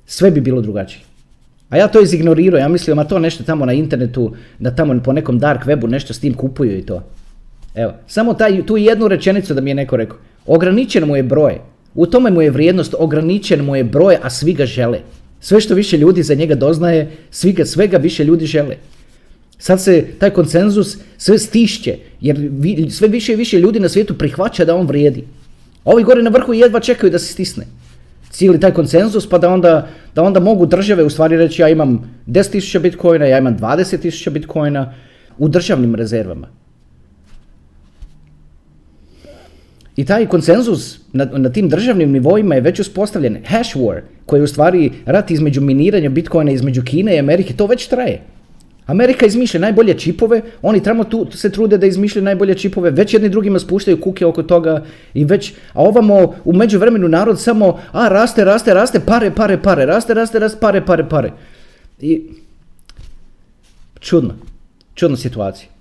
sve 0.05 0.31
bi 0.31 0.41
bilo 0.41 0.61
drugačije. 0.61 1.03
A 1.69 1.77
ja 1.77 1.87
to 1.87 2.01
izignorirao, 2.01 2.59
ja 2.59 2.67
mislim, 2.67 2.99
a 2.99 3.03
to 3.03 3.19
nešto 3.19 3.43
tamo 3.43 3.65
na 3.65 3.73
internetu, 3.73 4.35
da 4.59 4.75
tamo 4.75 5.01
po 5.03 5.13
nekom 5.13 5.39
dark 5.39 5.65
webu 5.65 5.87
nešto 5.87 6.13
s 6.13 6.19
tim 6.19 6.33
kupuju 6.33 6.77
i 6.77 6.85
to. 6.85 7.03
Evo, 7.75 7.93
samo 8.07 8.33
taj, 8.33 8.65
tu 8.65 8.77
jednu 8.77 9.07
rečenicu 9.07 9.53
da 9.53 9.61
mi 9.61 9.69
je 9.69 9.75
neko 9.75 9.97
rekao. 9.97 10.17
Ograničen 10.45 11.07
mu 11.07 11.15
je 11.15 11.23
broj. 11.23 11.59
U 11.95 12.05
tome 12.05 12.31
mu 12.31 12.41
je 12.41 12.51
vrijednost, 12.51 12.95
ograničen 12.99 13.65
mu 13.65 13.75
je 13.75 13.83
broj, 13.83 14.17
a 14.21 14.29
svi 14.29 14.53
ga 14.53 14.65
žele. 14.65 14.99
Sve 15.39 15.61
što 15.61 15.73
više 15.73 15.97
ljudi 15.97 16.23
za 16.23 16.35
njega 16.35 16.55
doznaje, 16.55 17.11
svi 17.31 17.51
ga, 17.53 17.65
svega 17.65 17.97
više 17.97 18.23
ljudi 18.23 18.45
žele. 18.45 18.75
Sad 19.57 19.81
se 19.81 20.05
taj 20.19 20.29
konsenzus 20.29 20.97
sve 21.17 21.39
stišće, 21.39 21.97
jer 22.21 22.37
sve 22.89 23.07
više 23.07 23.33
i 23.33 23.35
više 23.35 23.59
ljudi 23.59 23.79
na 23.79 23.89
svijetu 23.89 24.17
prihvaća 24.17 24.65
da 24.65 24.75
on 24.75 24.87
vrijedi. 24.87 25.23
Ovi 25.83 26.03
gore 26.03 26.23
na 26.23 26.29
vrhu 26.29 26.53
jedva 26.53 26.79
čekaju 26.79 27.11
da 27.11 27.19
se 27.19 27.33
stisne. 27.33 27.65
Cijeli 28.31 28.59
taj 28.59 28.73
konsenzus 28.73 29.29
pa 29.29 29.37
da 29.37 29.49
onda, 29.49 29.87
da 30.15 30.23
onda 30.23 30.39
mogu 30.39 30.65
države 30.65 31.03
u 31.03 31.09
stvari 31.09 31.37
reći 31.37 31.61
ja 31.61 31.69
imam 31.69 32.11
10.000 32.27 32.79
bitcoina, 32.79 33.25
ja 33.25 33.37
imam 33.37 33.57
20.000 33.57 34.29
bitcoina 34.29 34.93
u 35.37 35.47
državnim 35.47 35.95
rezervama. 35.95 36.47
I 39.95 40.05
taj 40.05 40.27
konsenzus 40.27 40.99
na, 41.13 41.25
na 41.25 41.49
tim 41.49 41.69
državnim 41.69 42.11
nivoima 42.11 42.55
je 42.55 42.61
već 42.61 42.79
uspostavljen. 42.79 43.37
Hash 43.45 43.75
war, 43.75 44.01
koji 44.25 44.39
je 44.39 44.43
u 44.43 44.47
stvari 44.47 44.91
rat 45.05 45.31
između 45.31 45.61
miniranja 45.61 46.09
bitcoina 46.09 46.51
između 46.51 46.83
Kine 46.83 47.15
i 47.15 47.19
Amerike, 47.19 47.53
to 47.53 47.67
već 47.67 47.87
traje. 47.87 48.21
Amerika 48.85 49.25
izmišlja 49.25 49.59
najbolje 49.59 49.93
čipove, 49.93 50.41
oni 50.61 50.83
tamo 50.83 51.03
tu 51.03 51.27
se 51.31 51.49
trude 51.49 51.77
da 51.77 51.85
izmišljaju 51.85 52.23
najbolje 52.23 52.55
čipove, 52.55 52.91
već 52.91 53.13
jedni 53.13 53.29
drugima 53.29 53.59
spuštaju 53.59 54.01
kuke 54.01 54.25
oko 54.25 54.43
toga 54.43 54.83
i 55.13 55.25
već, 55.25 55.53
a 55.73 55.83
ovamo 55.83 56.35
u 56.45 56.53
međuvremenu 56.53 57.07
narod 57.07 57.41
samo, 57.41 57.79
a 57.91 58.07
raste, 58.07 58.43
raste, 58.45 58.73
raste, 58.73 58.99
pare, 58.99 59.31
pare, 59.31 59.61
pare, 59.61 59.85
raste, 59.85 60.13
raste, 60.13 60.39
raste, 60.39 60.59
pare, 60.61 60.85
pare, 60.85 61.09
pare. 61.09 61.31
I 62.01 62.21
čudno, 63.99 64.33
čudna 64.95 65.17
situacija. 65.17 65.74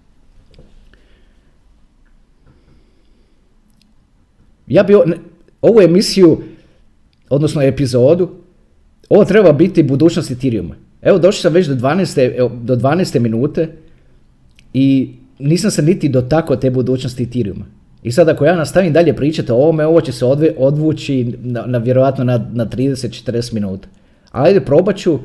Ja 4.66 4.82
bi 4.82 4.94
ovu 5.62 5.80
emisiju, 5.80 6.38
odnosno 7.30 7.62
epizodu, 7.62 8.30
ovo 9.08 9.24
treba 9.24 9.52
biti 9.52 9.82
budućnost 9.82 10.30
Ethereuma. 10.30 10.74
Evo 11.02 11.18
došao 11.18 11.42
sam 11.42 11.52
već 11.52 11.66
do 11.66 11.74
12. 11.74 12.50
do 12.62 12.76
12. 12.76 13.18
minute 13.18 13.68
i 14.74 15.14
nisam 15.38 15.70
se 15.70 15.82
niti 15.82 16.08
dotakao 16.08 16.56
te 16.56 16.70
budućnosti 16.70 17.22
Ethereuma. 17.22 17.64
I 18.02 18.12
sad 18.12 18.28
ako 18.28 18.44
ja 18.44 18.56
nastavim 18.56 18.92
dalje 18.92 19.16
pričati 19.16 19.52
o 19.52 19.54
ovome, 19.54 19.86
ovo 19.86 20.00
će 20.00 20.12
se 20.12 20.24
odve, 20.24 20.50
odvući 20.58 21.34
na, 21.42 21.66
na 21.66 21.78
vjerojatno 21.78 22.24
na, 22.24 22.50
na 22.52 22.66
30-40 22.66 23.54
minuta. 23.54 23.88
Ajde, 24.30 24.60
probat 24.60 24.96
ću, 24.96 25.18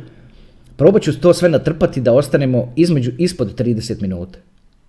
probat 0.78 1.02
ću 1.02 1.20
to 1.20 1.34
sve 1.34 1.50
natrpati 1.50 2.02
da 2.02 2.14
ostanemo 2.14 2.74
između, 2.76 3.12
ispod 3.18 3.60
30 3.60 4.02
minuta. 4.02 4.40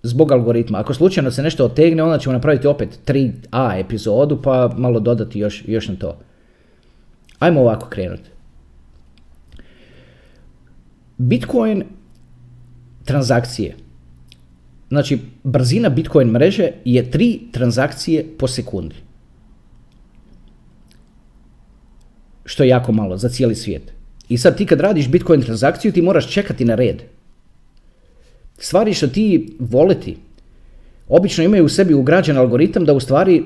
Zbog 0.03 0.33
algoritma. 0.33 0.79
Ako 0.79 0.95
slučajno 0.95 1.31
se 1.31 1.43
nešto 1.43 1.65
otegne, 1.65 2.03
onda 2.03 2.19
ćemo 2.19 2.33
napraviti 2.33 2.67
opet 2.67 2.99
3A 3.07 3.81
epizodu, 3.81 4.43
pa 4.43 4.75
malo 4.77 5.01
dodati 5.01 5.39
još, 5.39 5.65
još 5.67 5.89
na 5.89 5.97
to. 5.97 6.19
Ajmo 7.39 7.61
ovako 7.61 7.89
krenuti. 7.89 8.31
Bitcoin 11.19 11.85
transakcije. 13.05 13.77
Znači, 14.89 15.19
brzina 15.45 15.89
Bitcoin 15.89 16.29
mreže 16.29 16.71
je 16.85 17.11
tri 17.11 17.41
transakcije 17.53 18.27
po 18.39 18.49
sekundi. 18.49 18.95
Što 22.45 22.63
je 22.63 22.69
jako 22.69 22.93
malo 22.93 23.17
za 23.17 23.29
cijeli 23.29 23.55
svijet. 23.55 23.93
I 24.29 24.39
sad 24.39 24.57
ti 24.57 24.67
kad 24.67 24.81
radiš 24.81 25.09
Bitcoin 25.09 25.43
transakciju 25.43 25.93
ti 25.93 26.03
moraš 26.03 26.33
čekati 26.33 26.65
na 26.65 26.75
red. 26.75 27.03
Stvari 28.61 28.95
što 28.95 29.07
ti 29.07 29.57
voleti 29.59 30.17
obično 31.09 31.45
imaju 31.45 31.65
u 31.65 31.69
sebi 31.69 31.95
ugrađen 31.95 32.37
algoritam 32.37 32.85
da 32.85 32.93
u 32.93 33.01
stvari 33.01 33.43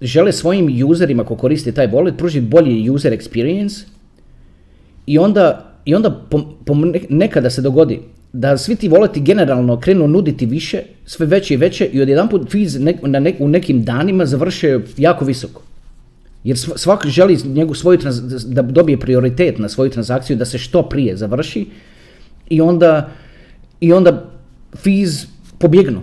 žele 0.00 0.32
svojim 0.32 0.84
userima 0.86 1.24
ko 1.24 1.36
koriste 1.36 1.72
taj 1.72 1.88
wallet 1.88 2.16
pružiti 2.16 2.46
bolji 2.46 2.90
user 2.90 3.12
experience 3.12 3.84
i 5.06 5.18
onda 5.18 5.68
i 5.84 5.94
onda 5.94 6.10
po, 6.30 6.74
nekada 7.08 7.50
se 7.50 7.62
dogodi 7.62 8.00
da 8.32 8.56
svi 8.58 8.76
ti 8.76 8.88
voleti 8.88 9.20
generalno 9.20 9.80
krenu 9.80 10.08
nuditi 10.08 10.46
više, 10.46 10.82
sve 11.06 11.26
veće 11.26 11.54
i 11.54 11.56
veće 11.56 11.86
i 11.86 12.02
odjedanput 12.02 12.50
fees 12.50 12.74
na 13.02 13.32
u 13.38 13.48
nekim 13.48 13.84
danima 13.84 14.26
završe 14.26 14.80
jako 14.96 15.24
visoko. 15.24 15.62
Jer 16.44 16.58
svak 16.58 17.06
želi 17.06 17.38
njegu 17.44 17.74
svoju 17.74 17.98
da 18.46 18.62
dobije 18.62 19.00
prioritet 19.00 19.58
na 19.58 19.68
svoju 19.68 19.90
transakciju 19.90 20.36
da 20.36 20.44
se 20.44 20.58
što 20.58 20.82
prije 20.82 21.16
završi 21.16 21.66
i 22.48 22.60
onda, 22.60 23.10
i 23.80 23.92
onda 23.92 24.31
fees 24.82 25.26
pobjegnu. 25.58 26.00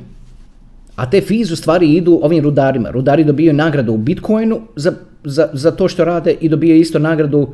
A 0.96 1.10
te 1.10 1.22
fees 1.22 1.52
u 1.52 1.56
stvari 1.56 1.96
idu 1.96 2.20
ovim 2.24 2.44
rudarima. 2.44 2.92
Rudari 2.92 3.24
dobijaju 3.24 3.54
nagradu 3.54 3.94
u 3.94 3.98
Bitcoinu 3.98 4.62
za, 4.76 4.94
za, 5.24 5.50
za 5.54 5.72
to 5.72 5.88
što 5.88 6.06
rade 6.06 6.36
i 6.42 6.50
dobijaju 6.50 6.82
isto 6.82 7.00
nagradu 7.00 7.48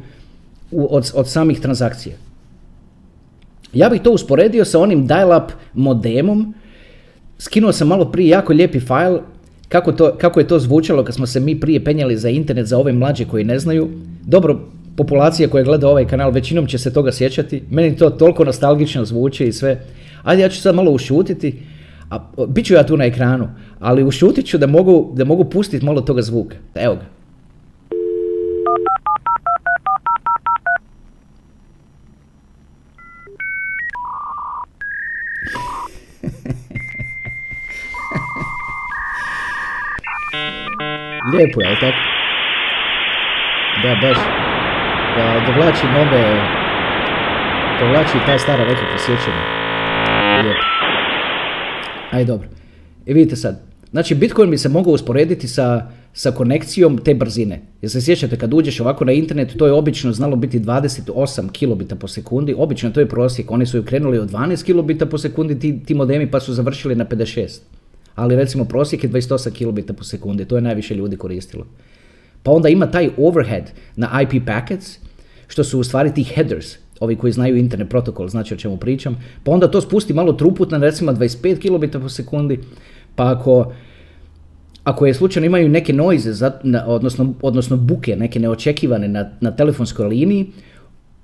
od, 0.72 1.12
od 1.14 1.30
samih 1.30 1.60
transakcija. 1.60 2.16
Ja 3.74 3.90
bih 3.90 4.02
to 4.02 4.12
usporedio 4.12 4.66
sa 4.66 4.80
onim 4.80 5.08
dial-up 5.08 5.52
modemom. 5.74 6.54
Skinuo 7.38 7.72
sam 7.72 7.88
malo 7.88 8.12
prije 8.12 8.30
jako 8.30 8.54
lijepi 8.54 8.80
file 8.80 9.20
kako, 9.70 9.94
kako 10.18 10.40
je 10.40 10.48
to 10.48 10.60
zvučalo 10.60 11.04
kad 11.04 11.16
smo 11.16 11.26
se 11.26 11.40
mi 11.40 11.60
prije 11.60 11.84
penjali 11.84 12.18
za 12.18 12.30
internet 12.30 12.68
za 12.68 12.78
ove 12.78 12.94
mlađe 12.94 13.26
koji 13.26 13.44
ne 13.44 13.60
znaju. 13.60 13.90
Dobro, 14.22 14.60
populacija 14.96 15.50
koja 15.50 15.64
gleda 15.64 15.90
ovaj 15.90 16.08
kanal 16.08 16.32
većinom 16.32 16.68
će 16.68 16.78
se 16.78 16.94
toga 16.94 17.12
sjećati. 17.12 17.64
Meni 17.70 17.98
to 17.98 18.10
toliko 18.10 18.44
nostalgično 18.44 19.06
zvuči 19.06 19.46
i 19.46 19.54
sve. 19.54 19.82
Ajde, 20.24 20.42
ja 20.42 20.50
ću 20.50 20.62
sad 20.62 20.76
malo 20.76 20.92
ušutiti. 20.92 21.60
A, 22.10 22.20
bit 22.48 22.66
ću 22.66 22.74
ja 22.74 22.84
tu 22.86 22.98
na 22.98 23.06
ekranu, 23.06 23.50
ali 23.80 24.04
ušutit 24.04 24.46
ću 24.46 24.58
da 24.58 24.68
mogu, 24.68 25.12
da 25.16 25.26
mogu 25.26 25.44
pustiti 25.50 25.86
malo 25.86 26.02
toga 26.02 26.22
zvuka. 26.22 26.56
Evo 26.76 26.96
ga. 26.96 27.06
Lijepo 41.38 41.62
je, 41.62 41.68
ali 41.68 41.78
tako? 41.80 41.98
Da, 43.84 43.96
baš. 44.02 44.45
Da 45.16 45.44
dovlači 45.48 45.86
nove... 45.88 46.24
Dovlači 47.80 48.18
ta 48.26 48.40
stara 48.40 48.66
neka 48.66 48.82
posjećanja. 48.94 49.44
Ajde, 52.12 52.26
dobro. 52.26 52.48
I 53.06 53.14
vidite 53.14 53.36
sad. 53.36 53.62
Znači, 53.92 54.16
Bitcoin 54.16 54.52
bi 54.52 54.58
se 54.58 54.70
mogao 54.70 54.94
usporediti 54.94 55.48
sa, 55.48 55.88
sa 56.14 56.32
konekcijom 56.32 56.98
te 56.98 57.14
brzine. 57.14 57.62
Jer 57.82 57.92
se 57.92 58.02
sjećate, 58.02 58.38
kad 58.38 58.54
uđeš 58.54 58.80
ovako 58.80 59.06
na 59.06 59.12
internet, 59.12 59.58
to 59.58 59.66
je 59.66 59.74
obično 59.74 60.12
znalo 60.12 60.36
biti 60.36 60.60
28 60.60 61.52
kilobita 61.52 61.96
po 61.96 62.08
sekundi. 62.08 62.56
Obično 62.58 62.90
to 62.90 63.00
je 63.00 63.10
prosjek. 63.10 63.52
Oni 63.52 63.66
su 63.66 63.84
krenuli 63.84 64.20
od 64.20 64.32
12 64.32 64.66
kilobita 64.66 65.06
po 65.06 65.18
sekundi, 65.18 65.60
ti, 65.60 65.80
ti 65.86 65.94
modemi, 65.94 66.32
pa 66.32 66.40
su 66.40 66.54
završili 66.54 66.96
na 66.96 67.06
56 67.06 67.60
ali 68.16 68.36
recimo 68.36 68.66
prosjek 68.66 69.04
je 69.04 69.10
28 69.10 69.52
kilobita 69.52 69.94
po 69.94 70.04
sekundi, 70.04 70.46
to 70.46 70.56
je 70.56 70.62
najviše 70.62 70.96
ljudi 70.96 71.18
koristilo. 71.18 71.66
Pa 72.46 72.52
onda 72.52 72.70
ima 72.70 72.92
taj 72.92 73.10
overhead 73.18 73.72
na 73.96 74.22
IP 74.22 74.46
packets, 74.46 74.98
što 75.48 75.64
su 75.64 75.80
u 75.80 75.84
stvari 75.84 76.14
ti 76.14 76.24
headers, 76.24 76.76
ovi 77.00 77.16
koji 77.16 77.34
znaju 77.34 77.58
internet 77.58 77.90
protokol, 77.90 78.28
znači 78.28 78.54
o 78.54 78.58
čemu 78.58 78.78
pričam, 78.78 79.18
pa 79.44 79.52
onda 79.52 79.72
to 79.72 79.82
spusti 79.82 80.14
malo 80.14 80.34
truput 80.34 80.72
na 80.72 80.78
recimo 80.78 81.12
25 81.12 81.60
kilobita 81.60 82.00
po 82.00 82.10
sekundi, 82.10 82.60
pa 83.16 83.32
ako, 83.32 83.74
ako 84.84 85.06
je 85.06 85.14
slučajno 85.14 85.46
imaju 85.46 85.70
neke 85.70 85.94
noize, 85.94 86.52
odnosno, 86.86 87.34
odnosno 87.42 87.78
buke, 87.78 88.16
neke 88.16 88.40
neočekivane 88.40 89.08
na, 89.08 89.30
na 89.42 89.52
telefonskoj 89.52 90.08
liniji, 90.08 90.52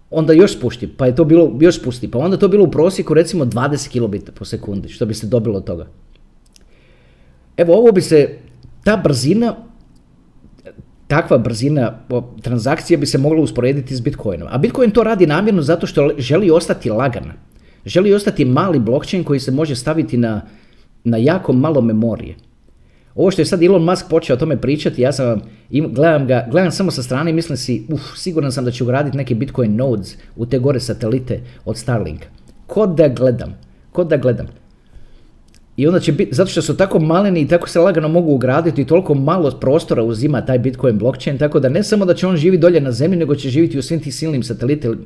onda 0.10 0.34
još 0.34 0.58
spušti, 0.58 0.88
pa 0.88 1.06
je 1.06 1.16
to 1.16 1.26
bilo 1.26 1.58
još 1.60 1.80
spusti, 1.80 2.12
pa 2.12 2.20
onda 2.20 2.38
to 2.38 2.48
bilo 2.48 2.64
u 2.64 2.72
prosjeku 2.72 3.14
recimo 3.14 3.46
20 3.46 3.90
kilobita 3.90 4.32
po 4.32 4.46
sekundi, 4.46 4.90
što 4.90 5.06
bi 5.06 5.14
se 5.14 5.28
dobilo 5.28 5.58
od 5.58 5.64
toga. 5.64 5.88
Evo 7.58 7.78
ovo 7.78 7.92
bi 7.92 8.02
se, 8.02 8.38
ta 8.84 8.98
brzina, 8.98 9.56
takva 11.12 11.38
brzina 11.38 11.92
transakcije 12.42 12.98
bi 12.98 13.06
se 13.06 13.18
mogla 13.18 13.42
usporediti 13.42 13.96
s 13.96 14.02
Bitcoinom. 14.02 14.48
A 14.52 14.58
Bitcoin 14.58 14.92
to 14.92 15.04
radi 15.04 15.28
namjerno 15.28 15.62
zato 15.62 15.88
što 15.88 16.10
želi 16.18 16.52
ostati 16.52 16.90
lagan. 16.90 17.32
Želi 17.86 18.14
ostati 18.14 18.46
mali 18.46 18.80
blockchain 18.80 19.24
koji 19.24 19.40
se 19.40 19.52
može 19.52 19.76
staviti 19.76 20.18
na, 20.18 20.42
na 21.04 21.18
jako 21.18 21.54
malo 21.54 21.82
memorije. 21.82 22.36
Ovo 23.16 23.32
što 23.32 23.42
je 23.42 23.46
sad 23.46 23.64
Elon 23.64 23.84
Musk 23.84 24.06
počeo 24.10 24.36
o 24.36 24.40
tome 24.40 24.62
pričati, 24.62 25.02
ja 25.02 25.12
sam 25.12 25.42
gledam 25.70 26.28
ga, 26.28 26.48
gledam 26.52 26.72
samo 26.72 26.92
sa 26.92 27.04
strane 27.04 27.32
i 27.32 27.34
mislim 27.34 27.58
si, 27.58 27.86
uf, 27.90 28.02
siguran 28.16 28.52
sam 28.52 28.66
da 28.66 28.72
će 28.72 28.84
ugraditi 28.84 29.18
neke 29.18 29.36
Bitcoin 29.36 29.76
nodes 29.76 30.16
u 30.36 30.46
te 30.46 30.60
gore 30.60 30.80
satelite 30.80 31.42
od 31.66 31.78
Starlinka. 31.78 32.28
Kod 32.68 32.96
da 32.96 33.08
gledam, 33.08 33.58
kod 33.92 34.08
da 34.08 34.18
gledam. 34.18 34.61
I 35.82 35.88
onda 35.88 36.00
će 36.00 36.12
biti, 36.12 36.36
zato 36.36 36.52
što 36.52 36.62
su 36.62 36.78
tako 36.78 37.00
maleni 37.00 37.42
i 37.42 37.48
tako 37.48 37.70
se 37.70 37.80
lagano 37.80 38.08
mogu 38.08 38.34
ugraditi 38.34 38.82
i 38.82 38.86
toliko 38.86 39.14
malo 39.14 39.52
prostora 39.52 40.04
uzima 40.04 40.46
taj 40.46 40.60
Bitcoin 40.60 40.98
blockchain, 40.98 41.38
tako 41.38 41.60
da 41.60 41.70
ne 41.70 41.84
samo 41.84 42.06
da 42.06 42.14
će 42.14 42.28
on 42.28 42.38
živi 42.38 42.58
dolje 42.58 42.82
na 42.82 42.92
zemlji, 42.92 43.18
nego 43.18 43.36
će 43.36 43.50
živjeti 43.50 43.80
u 43.80 43.82
svim 43.82 44.00
tim 44.00 44.12
silnim 44.12 44.44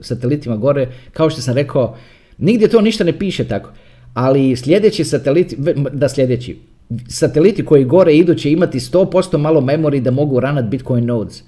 satelitima 0.01 0.57
gore, 0.57 0.87
kao 1.13 1.29
što 1.29 1.41
sam 1.41 1.55
rekao, 1.55 1.95
nigdje 2.37 2.67
to 2.67 2.81
ništa 2.81 3.03
ne 3.03 3.19
piše 3.19 3.43
tako. 3.43 3.71
Ali 4.13 4.55
sljedeći 4.55 5.03
sateliti, 5.03 5.55
da 5.93 6.09
sljedeći, 6.09 6.57
sateliti 7.07 7.65
koji 7.65 7.85
gore 7.85 8.15
idu 8.15 8.35
će 8.35 8.51
imati 8.51 8.79
100% 8.79 9.37
malo 9.37 9.61
memorije 9.61 10.01
da 10.01 10.11
mogu 10.11 10.39
ranat 10.39 10.65
Bitcoin 10.65 11.05
nodes. 11.05 11.43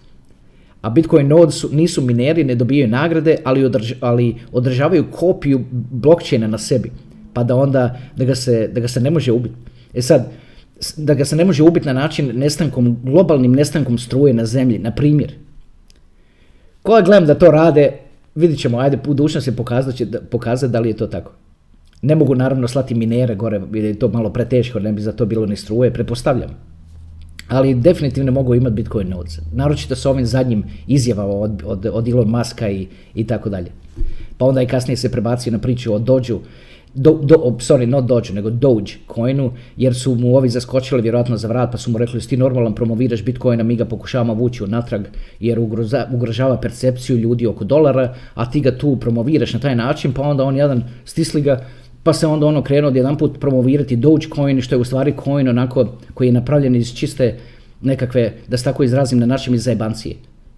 A 0.81 0.89
Bitcoin 0.89 1.27
nodes 1.27 1.55
su, 1.55 1.69
nisu 1.72 2.01
mineri, 2.01 2.43
ne 2.43 2.55
dobijaju 2.55 2.88
nagrade, 2.88 3.38
ali, 3.43 3.72
ali 4.01 4.36
održavaju 4.51 5.05
kopiju 5.12 5.62
blockchaina 5.91 6.48
na 6.48 6.57
sebi. 6.57 6.91
Pa 7.38 7.44
da 7.44 7.56
onda, 7.56 7.98
da 8.15 8.25
ga 8.25 8.36
se, 8.36 8.67
da 8.67 8.82
ga 8.82 8.88
se 8.88 9.01
ne 9.01 9.10
može 9.12 9.32
ubiti. 9.32 9.56
E 9.94 10.01
sad, 10.01 10.32
da 10.98 11.13
ga 11.13 11.25
se 11.25 11.36
ne 11.36 11.46
može 11.46 11.63
ubiti 11.63 11.86
na 11.86 11.94
način 11.94 12.32
nestankom, 12.39 12.98
globalnim 13.03 13.51
nestankom 13.51 13.98
struje 13.98 14.34
na 14.34 14.46
zemlji, 14.46 14.79
na 14.79 14.91
primjer. 14.91 15.36
Koja 16.82 17.01
gledam 17.01 17.27
da 17.27 17.36
to 17.36 17.51
rade, 17.51 17.91
vidit 18.36 18.60
ćemo, 18.60 18.79
ajde, 18.79 18.98
budućnost 18.98 19.48
je 19.48 19.56
pokazati, 19.56 20.08
pokazati 20.32 20.72
da 20.72 20.79
li 20.79 20.89
je 20.89 20.98
to 20.98 21.08
tako. 21.08 21.32
Ne 22.01 22.15
mogu 22.15 22.36
naravno 22.36 22.67
slati 22.67 22.96
minere 22.96 23.36
gore, 23.36 23.62
jer 23.74 23.86
je 23.86 24.00
to 24.00 24.10
malo 24.10 24.34
preteško, 24.34 24.79
ne 24.79 24.91
bi 24.91 25.01
za 25.01 25.12
to 25.12 25.25
bilo 25.25 25.46
ni 25.46 25.56
struje, 25.56 25.94
prepostavljam. 25.94 26.58
Ali 27.48 27.75
definitivno 27.75 28.32
mogu 28.32 28.56
imati 28.56 28.75
Bitcoin 28.75 29.10
nodes. 29.10 29.39
Naročito 29.53 29.96
s 29.96 30.06
ovim 30.06 30.25
zadnjim 30.25 30.63
izjavama 30.88 31.34
od, 31.34 31.62
od, 31.65 31.86
od 31.94 32.08
Elon 32.08 32.29
Muska 32.29 32.70
i, 32.70 32.88
i 33.15 33.27
tako 33.27 33.50
dalje. 33.50 33.72
Pa 34.38 34.46
onda 34.46 34.62
i 34.62 34.67
kasnije 34.67 34.98
se 34.98 35.12
prebacio 35.12 35.51
na 35.51 35.60
priču 35.60 35.94
o 35.94 36.00
Dođu, 36.00 36.39
do, 36.98 37.13
do, 37.24 37.36
sorry, 37.60 37.86
not 37.86 38.06
Doge, 38.06 38.34
nego 38.34 38.50
Doge 38.50 38.94
coinu, 39.16 39.51
jer 39.77 39.96
su 39.96 40.16
mu 40.16 40.36
ovi 40.36 40.50
zaskočili 40.50 41.01
vjerojatno 41.01 41.38
za 41.38 41.48
vrat, 41.48 41.72
pa 41.72 41.77
su 41.77 41.92
mu 41.92 41.98
rekli, 41.98 42.22
ti 42.22 42.38
normalno 42.38 42.75
promoviraš 42.75 43.24
Bitcoina, 43.24 43.63
mi 43.63 43.75
ga 43.75 43.86
pokušavamo 43.86 44.34
vući 44.34 44.63
natrag, 44.63 45.01
jer 45.39 45.60
ugroza, 45.60 46.08
ugrožava 46.13 46.58
percepciju 46.58 47.18
ljudi 47.18 47.48
oko 47.48 47.63
dolara, 47.63 48.16
a 48.34 48.51
ti 48.51 48.60
ga 48.62 48.77
tu 48.77 48.98
promoviraš 49.00 49.54
na 49.54 49.60
taj 49.60 49.75
način, 49.75 50.13
pa 50.13 50.22
onda 50.22 50.44
on 50.44 50.58
jedan 50.58 50.84
stisli 51.06 51.42
ga, 51.42 51.66
pa 52.04 52.13
se 52.13 52.27
onda 52.27 52.46
ono 52.46 52.63
krenuo 52.63 52.92
jedan 52.96 53.18
put 53.18 53.39
promovirati 53.39 53.96
Dogecoin, 53.96 54.62
što 54.62 54.75
je 54.75 54.80
u 54.80 54.84
stvari 54.84 55.13
coin 55.24 55.50
onako 55.50 55.88
koji 56.13 56.27
je 56.27 56.32
napravljen 56.32 56.75
iz 56.75 56.94
čiste 56.94 57.38
nekakve, 57.82 58.34
da 58.48 58.58
se 58.58 58.63
tako 58.63 58.84
izrazim, 58.84 59.20
na 59.20 59.25
našem 59.25 59.54
iz 59.54 59.63
zajebancije. 59.63 60.16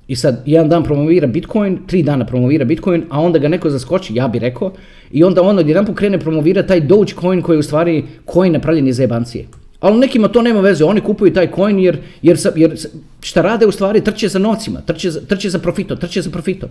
I 0.09 0.15
sad, 0.15 0.41
jedan 0.45 0.69
dan 0.69 0.83
promovira 0.83 1.27
Bitcoin, 1.27 1.77
tri 1.87 2.03
dana 2.03 2.25
promovira 2.25 2.65
Bitcoin, 2.65 3.03
a 3.09 3.19
onda 3.21 3.39
ga 3.39 3.47
neko 3.47 3.69
zaskoči, 3.69 4.15
ja 4.15 4.27
bih 4.27 4.41
rekao, 4.41 4.71
i 5.11 5.23
onda 5.23 5.41
ono 5.41 5.61
jedan 5.61 5.85
put 5.85 5.97
krene 5.97 6.19
promovira 6.19 6.63
taj 6.63 6.81
Dogecoin 6.81 7.41
koji 7.41 7.55
je 7.55 7.59
u 7.59 7.63
stvari 7.63 8.03
coin 8.33 8.53
napravljen 8.53 8.87
iz 8.87 8.97
zajebancije. 8.97 9.45
Ali 9.79 9.99
nekima 9.99 10.27
to 10.27 10.41
nema 10.41 10.61
veze, 10.61 10.83
oni 10.85 11.01
kupuju 11.01 11.33
taj 11.33 11.51
coin 11.55 11.79
jer, 11.79 11.97
jer, 12.21 12.37
jer 12.55 12.75
šta 13.21 13.41
rade 13.41 13.65
u 13.65 13.71
stvari 13.71 14.01
trče 14.01 14.27
za 14.27 14.39
novcima, 14.39 14.81
trče, 14.81 15.11
trče 15.27 15.49
za 15.49 15.59
profitom, 15.59 15.97
trče 15.97 16.21
za 16.21 16.29
profitom. 16.29 16.69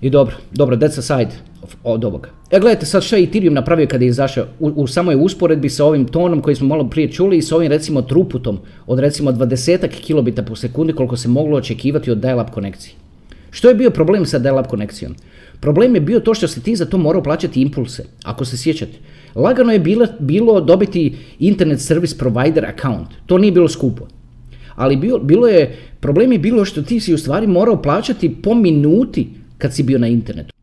I 0.00 0.10
dobro, 0.10 0.34
dobro, 0.52 0.76
that's 0.76 0.98
aside 0.98 1.30
od 1.84 2.04
ovoga. 2.04 2.28
E 2.50 2.60
gledajte 2.60 2.86
sad 2.86 3.02
šta 3.02 3.16
je 3.16 3.24
Ethereum 3.24 3.54
napravio 3.54 3.86
kada 3.86 4.04
je 4.04 4.08
izašao 4.08 4.46
u, 4.60 4.68
u 4.68 4.86
samoj 4.86 5.16
usporedbi 5.20 5.68
sa 5.68 5.84
ovim 5.84 6.04
tonom 6.04 6.40
koji 6.42 6.56
smo 6.56 6.68
malo 6.68 6.88
prije 6.88 7.12
čuli 7.12 7.36
i 7.36 7.42
sa 7.42 7.56
ovim 7.56 7.70
recimo 7.70 8.02
truputom 8.02 8.58
od 8.86 8.98
recimo 8.98 9.32
20 9.32 9.88
kilobita 9.88 10.42
po 10.42 10.56
sekundi 10.56 10.92
koliko 10.92 11.16
se 11.16 11.28
moglo 11.28 11.56
očekivati 11.56 12.10
od 12.10 12.18
dial-up 12.18 12.50
konekcije. 12.50 12.94
Što 13.50 13.68
je 13.68 13.74
bio 13.74 13.90
problem 13.90 14.26
sa 14.26 14.38
dial-up 14.38 14.66
konekcijom? 14.66 15.14
Problem 15.60 15.94
je 15.94 16.00
bio 16.00 16.20
to 16.20 16.34
što 16.34 16.48
se 16.48 16.60
ti 16.60 16.76
za 16.76 16.86
to 16.86 16.98
morao 16.98 17.22
plaćati 17.22 17.62
impulse, 17.62 18.04
ako 18.24 18.44
se 18.44 18.56
sjećate. 18.56 18.98
Lagano 19.34 19.72
je 19.72 19.78
bilo, 19.78 20.06
bilo 20.18 20.60
dobiti 20.60 21.16
internet 21.38 21.80
service 21.80 22.18
provider 22.18 22.64
account, 22.64 23.08
to 23.26 23.38
nije 23.38 23.52
bilo 23.52 23.68
skupo. 23.68 24.06
Ali 24.74 24.96
bilo, 24.96 25.18
bilo 25.18 25.48
je, 25.48 25.76
problem 26.00 26.32
je 26.32 26.38
bilo 26.38 26.64
što 26.64 26.82
ti 26.82 27.00
si 27.00 27.14
u 27.14 27.18
stvari 27.18 27.46
morao 27.46 27.82
plaćati 27.82 28.36
po 28.42 28.54
minuti 28.54 29.39
kad 29.60 29.74
si 29.74 29.82
bio 29.82 29.98
na 29.98 30.08
internetu. 30.08 30.54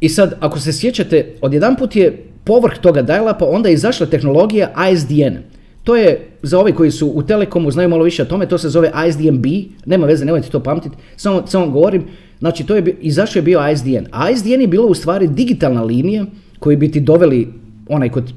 I 0.00 0.08
sad, 0.08 0.34
ako 0.40 0.60
se 0.60 0.72
sjećate, 0.72 1.34
odjedanput 1.40 1.96
je 1.96 2.24
povrh 2.44 2.78
toga 2.80 3.02
dial-upa 3.02 3.44
onda 3.44 3.68
je 3.68 3.74
izašla 3.74 4.06
tehnologija 4.06 4.72
ISDN. 4.92 5.36
To 5.84 5.96
je, 5.96 6.20
za 6.42 6.58
ove 6.58 6.72
koji 6.72 6.90
su 6.90 7.06
u 7.14 7.22
Telekomu 7.22 7.70
znaju 7.70 7.88
malo 7.88 8.04
više 8.04 8.22
o 8.22 8.26
tome, 8.26 8.48
to 8.48 8.58
se 8.58 8.68
zove 8.68 8.92
ISDN-B, 9.08 9.48
nema 9.86 10.06
veze, 10.06 10.24
nemojte 10.24 10.48
to 10.48 10.60
pamtiti, 10.60 10.96
samo, 11.16 11.46
samo 11.46 11.70
govorim, 11.70 12.04
znači 12.38 12.66
to 12.66 12.76
je, 12.76 12.96
izašao 13.00 13.40
je 13.40 13.42
bio 13.42 13.70
ISDN. 13.72 14.06
ISDN 14.32 14.60
je 14.60 14.66
bilo 14.66 14.86
u 14.86 14.94
stvari 14.94 15.28
digitalna 15.28 15.82
linija 15.82 16.26
koju 16.58 16.78
bi 16.78 16.90
ti 16.92 17.00
doveli 17.00 17.48
onaj 17.88 18.08
kod, 18.08 18.32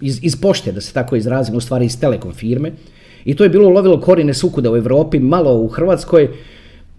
iz, 0.00 0.20
iz 0.22 0.36
pošte, 0.36 0.72
da 0.72 0.80
se 0.80 0.92
tako 0.92 1.16
izrazim, 1.16 1.56
u 1.56 1.60
stvari 1.60 1.86
iz 1.86 2.00
Telekom 2.00 2.32
firme. 2.32 2.72
I 3.24 3.34
to 3.36 3.44
je 3.44 3.50
bilo 3.50 3.68
lovilo 3.68 4.00
korine 4.00 4.34
sukuda 4.34 4.70
u 4.70 4.76
Europi, 4.76 5.18
malo 5.18 5.58
u 5.58 5.68
Hrvatskoj, 5.68 6.28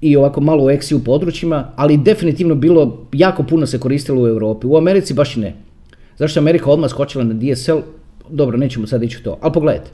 i 0.03 0.15
ovako 0.15 0.41
malo 0.41 0.65
u 0.65 0.69
eksiju 0.69 1.03
područjima, 1.03 1.71
ali 1.75 1.97
definitivno 1.97 2.55
bilo, 2.55 3.07
jako 3.11 3.43
puno 3.43 3.65
se 3.65 3.79
koristilo 3.79 4.23
u 4.23 4.27
Europi. 4.27 4.67
U 4.67 4.77
Americi 4.77 5.13
baš 5.13 5.37
i 5.37 5.39
ne. 5.39 5.53
Zašto 6.17 6.39
je 6.39 6.41
Amerika 6.41 6.69
odmah 6.69 6.89
skočila 6.89 7.23
na 7.23 7.33
DSL? 7.33 7.77
Dobro, 8.29 8.57
nećemo 8.57 8.87
sad 8.87 9.03
ići 9.03 9.17
u 9.17 9.23
to, 9.23 9.37
ali 9.41 9.53
pogledajte. 9.53 9.91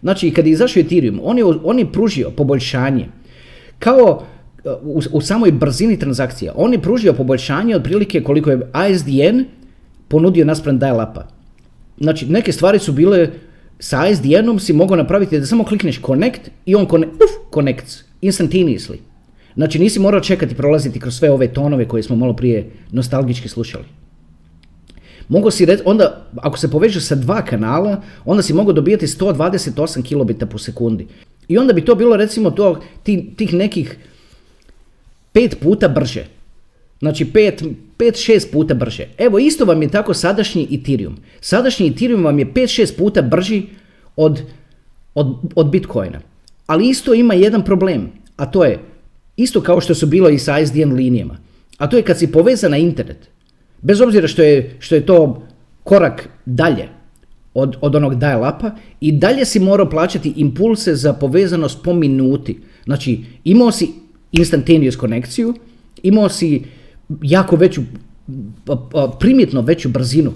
Znači, 0.00 0.30
kad 0.30 0.46
je 0.46 0.52
izašao 0.52 0.80
Ethereum, 0.80 1.20
on 1.22 1.38
je, 1.38 1.44
on 1.44 1.78
je 1.78 1.92
pružio 1.92 2.30
poboljšanje. 2.30 3.08
Kao 3.78 4.22
u, 4.82 5.00
u 5.12 5.20
samoj 5.20 5.52
brzini 5.52 5.98
transakcija, 5.98 6.52
on 6.56 6.72
je 6.72 6.82
pružio 6.82 7.12
poboljšanje 7.12 7.76
otprilike 7.76 8.22
koliko 8.22 8.50
je 8.50 8.60
ISDN 8.90 9.44
ponudio 10.08 10.44
naspram 10.44 10.78
dial-upa. 10.78 11.22
Znači, 12.00 12.26
neke 12.26 12.52
stvari 12.52 12.78
su 12.78 12.92
bile 12.92 13.28
sa 13.78 14.08
ISDN-om 14.08 14.58
si 14.58 14.72
mogao 14.72 14.96
napraviti 14.96 15.40
da 15.40 15.46
samo 15.46 15.64
klikneš 15.64 16.00
connect 16.06 16.50
i 16.66 16.74
on 16.74 16.86
connect, 16.86 17.14
uf, 17.14 17.52
connects 17.54 18.04
instantaneously. 18.22 18.96
Znači 19.56 19.78
nisi 19.78 20.00
morao 20.00 20.20
čekati 20.20 20.54
prolaziti 20.54 21.00
kroz 21.00 21.14
sve 21.14 21.30
ove 21.30 21.48
tonove 21.48 21.88
koje 21.88 22.02
smo 22.02 22.16
malo 22.16 22.32
prije 22.32 22.70
nostalgički 22.92 23.48
slušali. 23.48 23.84
Mogu 25.28 25.50
si 25.50 25.64
reći, 25.64 25.82
onda 25.86 26.26
ako 26.36 26.58
se 26.58 26.70
poveže 26.70 27.00
sa 27.00 27.14
dva 27.14 27.44
kanala, 27.44 28.02
onda 28.24 28.42
si 28.42 28.54
mogao 28.54 28.72
dobijati 28.72 29.06
128 29.06 30.02
kilobita 30.02 30.46
po 30.46 30.58
sekundi. 30.58 31.06
I 31.48 31.58
onda 31.58 31.72
bi 31.72 31.84
to 31.84 31.94
bilo 31.94 32.16
recimo 32.16 32.50
to 32.50 32.80
tih 33.36 33.54
nekih 33.54 33.96
pet 35.32 35.56
puta 35.60 35.88
brže. 35.88 36.24
Znači 36.98 37.24
5-6 37.24 38.52
puta 38.52 38.74
brže. 38.74 39.08
Evo 39.18 39.38
isto 39.38 39.64
vam 39.64 39.82
je 39.82 39.88
tako 39.88 40.14
sadašnji 40.14 40.68
Ethereum. 40.72 41.16
Sadašnji 41.40 41.88
Ethereum 41.88 42.24
vam 42.24 42.38
je 42.38 42.46
5-6 42.46 42.98
puta 42.98 43.22
brži 43.22 43.62
od, 44.16 44.42
od, 45.14 45.36
od 45.54 45.70
Bitcoina. 45.70 46.20
Ali 46.66 46.88
isto 46.88 47.14
ima 47.14 47.34
jedan 47.34 47.64
problem, 47.64 48.10
a 48.36 48.46
to 48.46 48.64
je 48.64 48.78
Isto 49.36 49.60
kao 49.60 49.80
što 49.80 49.94
su 49.94 50.06
bilo 50.06 50.28
i 50.28 50.38
sa 50.38 50.58
ISDN 50.58 50.92
linijama. 50.92 51.36
A 51.78 51.86
to 51.86 51.96
je 51.96 52.02
kad 52.02 52.18
si 52.18 52.32
povezan 52.32 52.70
na 52.70 52.76
internet. 52.76 53.28
Bez 53.82 54.00
obzira 54.00 54.28
što 54.28 54.42
je, 54.42 54.76
što 54.78 54.94
je 54.94 55.06
to 55.06 55.46
korak 55.82 56.28
dalje 56.46 56.88
od, 57.54 57.76
od 57.80 57.94
onog 57.94 58.14
dial-upa 58.14 58.70
i 59.00 59.12
dalje 59.12 59.44
si 59.44 59.60
morao 59.60 59.90
plaćati 59.90 60.32
impulse 60.36 60.94
za 60.94 61.12
povezanost 61.12 61.78
po 61.84 61.94
minuti. 61.94 62.60
Znači, 62.84 63.24
imao 63.44 63.72
si 63.72 63.88
instantaneous 64.32 64.96
konekciju, 64.96 65.54
imao 66.02 66.28
si 66.28 66.62
jako 67.22 67.56
veću, 67.56 67.82
primjetno 69.20 69.60
veću 69.60 69.88
brzinu 69.88 70.32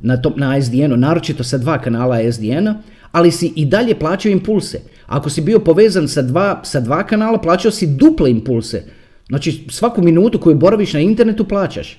na, 0.00 0.16
to, 0.16 0.32
na 0.36 0.62
SDN-u, 0.62 0.96
naročito 0.96 1.44
sa 1.44 1.58
dva 1.58 1.78
kanala 1.78 2.32
SDN-a, 2.32 2.82
ali 3.14 3.30
si 3.30 3.52
i 3.56 3.64
dalje 3.64 3.98
plaćao 3.98 4.30
impulse. 4.30 4.80
Ako 5.06 5.30
si 5.30 5.40
bio 5.40 5.58
povezan 5.58 6.08
sa 6.08 6.22
dva, 6.22 6.60
sa 6.64 6.80
dva 6.80 7.04
kanala, 7.06 7.38
plaćao 7.38 7.70
si 7.70 7.86
duple 7.86 8.30
impulse. 8.30 8.82
Znači 9.28 9.64
svaku 9.70 10.02
minutu 10.02 10.38
koju 10.38 10.56
boraviš 10.56 10.92
na 10.92 11.00
internetu 11.00 11.44
plaćaš. 11.44 11.98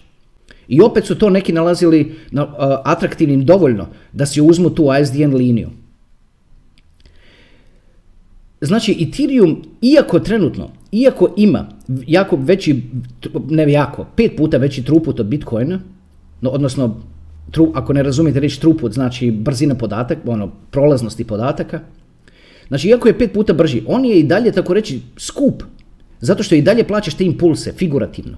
I 0.68 0.82
opet 0.82 1.06
su 1.06 1.16
to 1.16 1.30
neki 1.30 1.54
nalazili 1.54 2.16
na, 2.32 2.44
uh, 2.44 2.52
atraktivnim 2.84 3.46
dovoljno 3.46 3.88
da 4.14 4.26
si 4.26 4.42
uzmu 4.42 4.70
tu 4.70 4.88
ISDN 5.02 5.36
liniju. 5.36 5.70
Znači 8.62 8.98
Ethereum, 9.00 9.62
iako 9.82 10.20
trenutno, 10.20 10.70
iako 10.92 11.34
ima 11.38 11.68
jako 12.08 12.36
veći, 12.36 12.82
ne 13.50 13.72
jako, 13.72 14.06
pet 14.16 14.32
puta 14.38 14.58
veći 14.58 14.84
truput 14.84 15.20
od 15.20 15.26
Bitcoina, 15.26 15.80
no, 16.42 16.50
odnosno 16.50 17.02
tru, 17.52 17.72
ako 17.74 17.94
ne 17.94 18.04
razumijete 18.04 18.40
reći 18.40 18.62
truput, 18.62 18.94
znači 18.94 19.32
brzina 19.32 19.76
podataka, 19.76 20.22
ono, 20.32 20.52
prolaznosti 20.72 21.24
podataka. 21.24 21.80
Znači, 22.68 22.88
iako 22.88 23.08
je 23.08 23.18
pet 23.18 23.34
puta 23.34 23.54
brži, 23.54 23.84
on 23.88 24.06
je 24.06 24.20
i 24.20 24.24
dalje, 24.24 24.52
tako 24.52 24.74
reći, 24.74 25.02
skup. 25.18 25.64
Zato 26.22 26.44
što 26.44 26.56
i 26.56 26.62
dalje 26.62 26.84
plaćaš 26.88 27.14
te 27.14 27.26
impulse, 27.26 27.74
figurativno. 27.78 28.38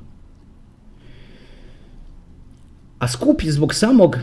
A 2.99 3.07
skup 3.07 3.43
je 3.43 3.51
zbog 3.51 3.73
samog, 3.73 4.17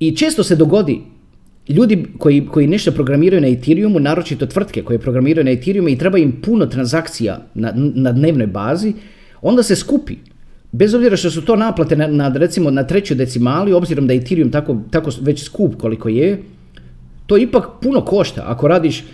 i 0.00 0.16
često 0.16 0.44
se 0.44 0.56
dogodi, 0.56 1.00
ljudi 1.68 2.06
koji, 2.18 2.46
koji 2.46 2.66
nešto 2.66 2.92
programiraju 2.92 3.40
na 3.40 3.48
Ethereumu, 3.48 4.00
naročito 4.00 4.46
tvrtke 4.46 4.82
koje 4.82 4.98
programiraju 4.98 5.44
na 5.44 5.50
Ethereumu 5.50 5.88
i 5.88 5.98
treba 5.98 6.18
im 6.18 6.40
puno 6.42 6.66
transakcija 6.66 7.46
na, 7.54 7.72
na 7.74 8.12
dnevnoj 8.12 8.46
bazi, 8.46 8.92
onda 9.42 9.62
se 9.62 9.76
skupi 9.76 10.16
bez 10.76 10.94
obzira 10.94 11.16
što 11.16 11.30
su 11.30 11.42
to 11.42 11.56
naplate 11.56 11.96
na, 11.96 12.06
na, 12.06 12.28
recimo 12.28 12.70
na 12.70 12.84
trećoj 12.84 13.16
decimali, 13.16 13.72
obzirom 13.72 14.06
da 14.06 14.12
je 14.12 14.20
Ethereum 14.20 14.50
tako, 14.50 14.76
tako 14.90 15.10
već 15.20 15.44
skup 15.44 15.76
koliko 15.76 16.08
je, 16.08 16.42
to 17.26 17.38
ipak 17.38 17.64
puno 17.82 18.00
košta. 18.04 18.44
Ako 18.46 18.68
radiš 18.68 19.04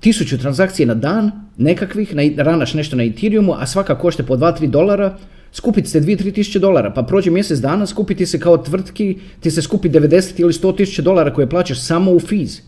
tisuću 0.00 0.38
transakcije 0.38 0.86
na 0.86 0.94
dan, 0.94 1.30
nekakvih, 1.56 2.14
na, 2.14 2.22
ranaš 2.36 2.74
nešto 2.74 2.96
na 2.96 3.04
Ethereumu, 3.04 3.54
a 3.58 3.66
svaka 3.66 3.98
košta 3.98 4.22
po 4.22 4.36
2-3 4.36 4.70
dolara, 4.70 5.16
skupiti 5.52 5.88
se 5.88 6.00
2-3 6.00 6.34
tisuće 6.34 6.58
dolara, 6.58 6.92
pa 6.94 7.02
prođe 7.02 7.30
mjesec 7.30 7.58
dana, 7.58 7.86
skupiti 7.86 8.26
se 8.26 8.40
kao 8.40 8.56
tvrtki, 8.58 9.18
ti 9.40 9.50
se 9.50 9.62
skupi 9.62 9.88
90 9.88 10.40
ili 10.40 10.52
100 10.52 10.76
tisuća 10.76 11.02
dolara 11.02 11.34
koje 11.34 11.48
plaćaš 11.48 11.80
samo 11.80 12.12
u 12.12 12.20
fees. 12.20 12.60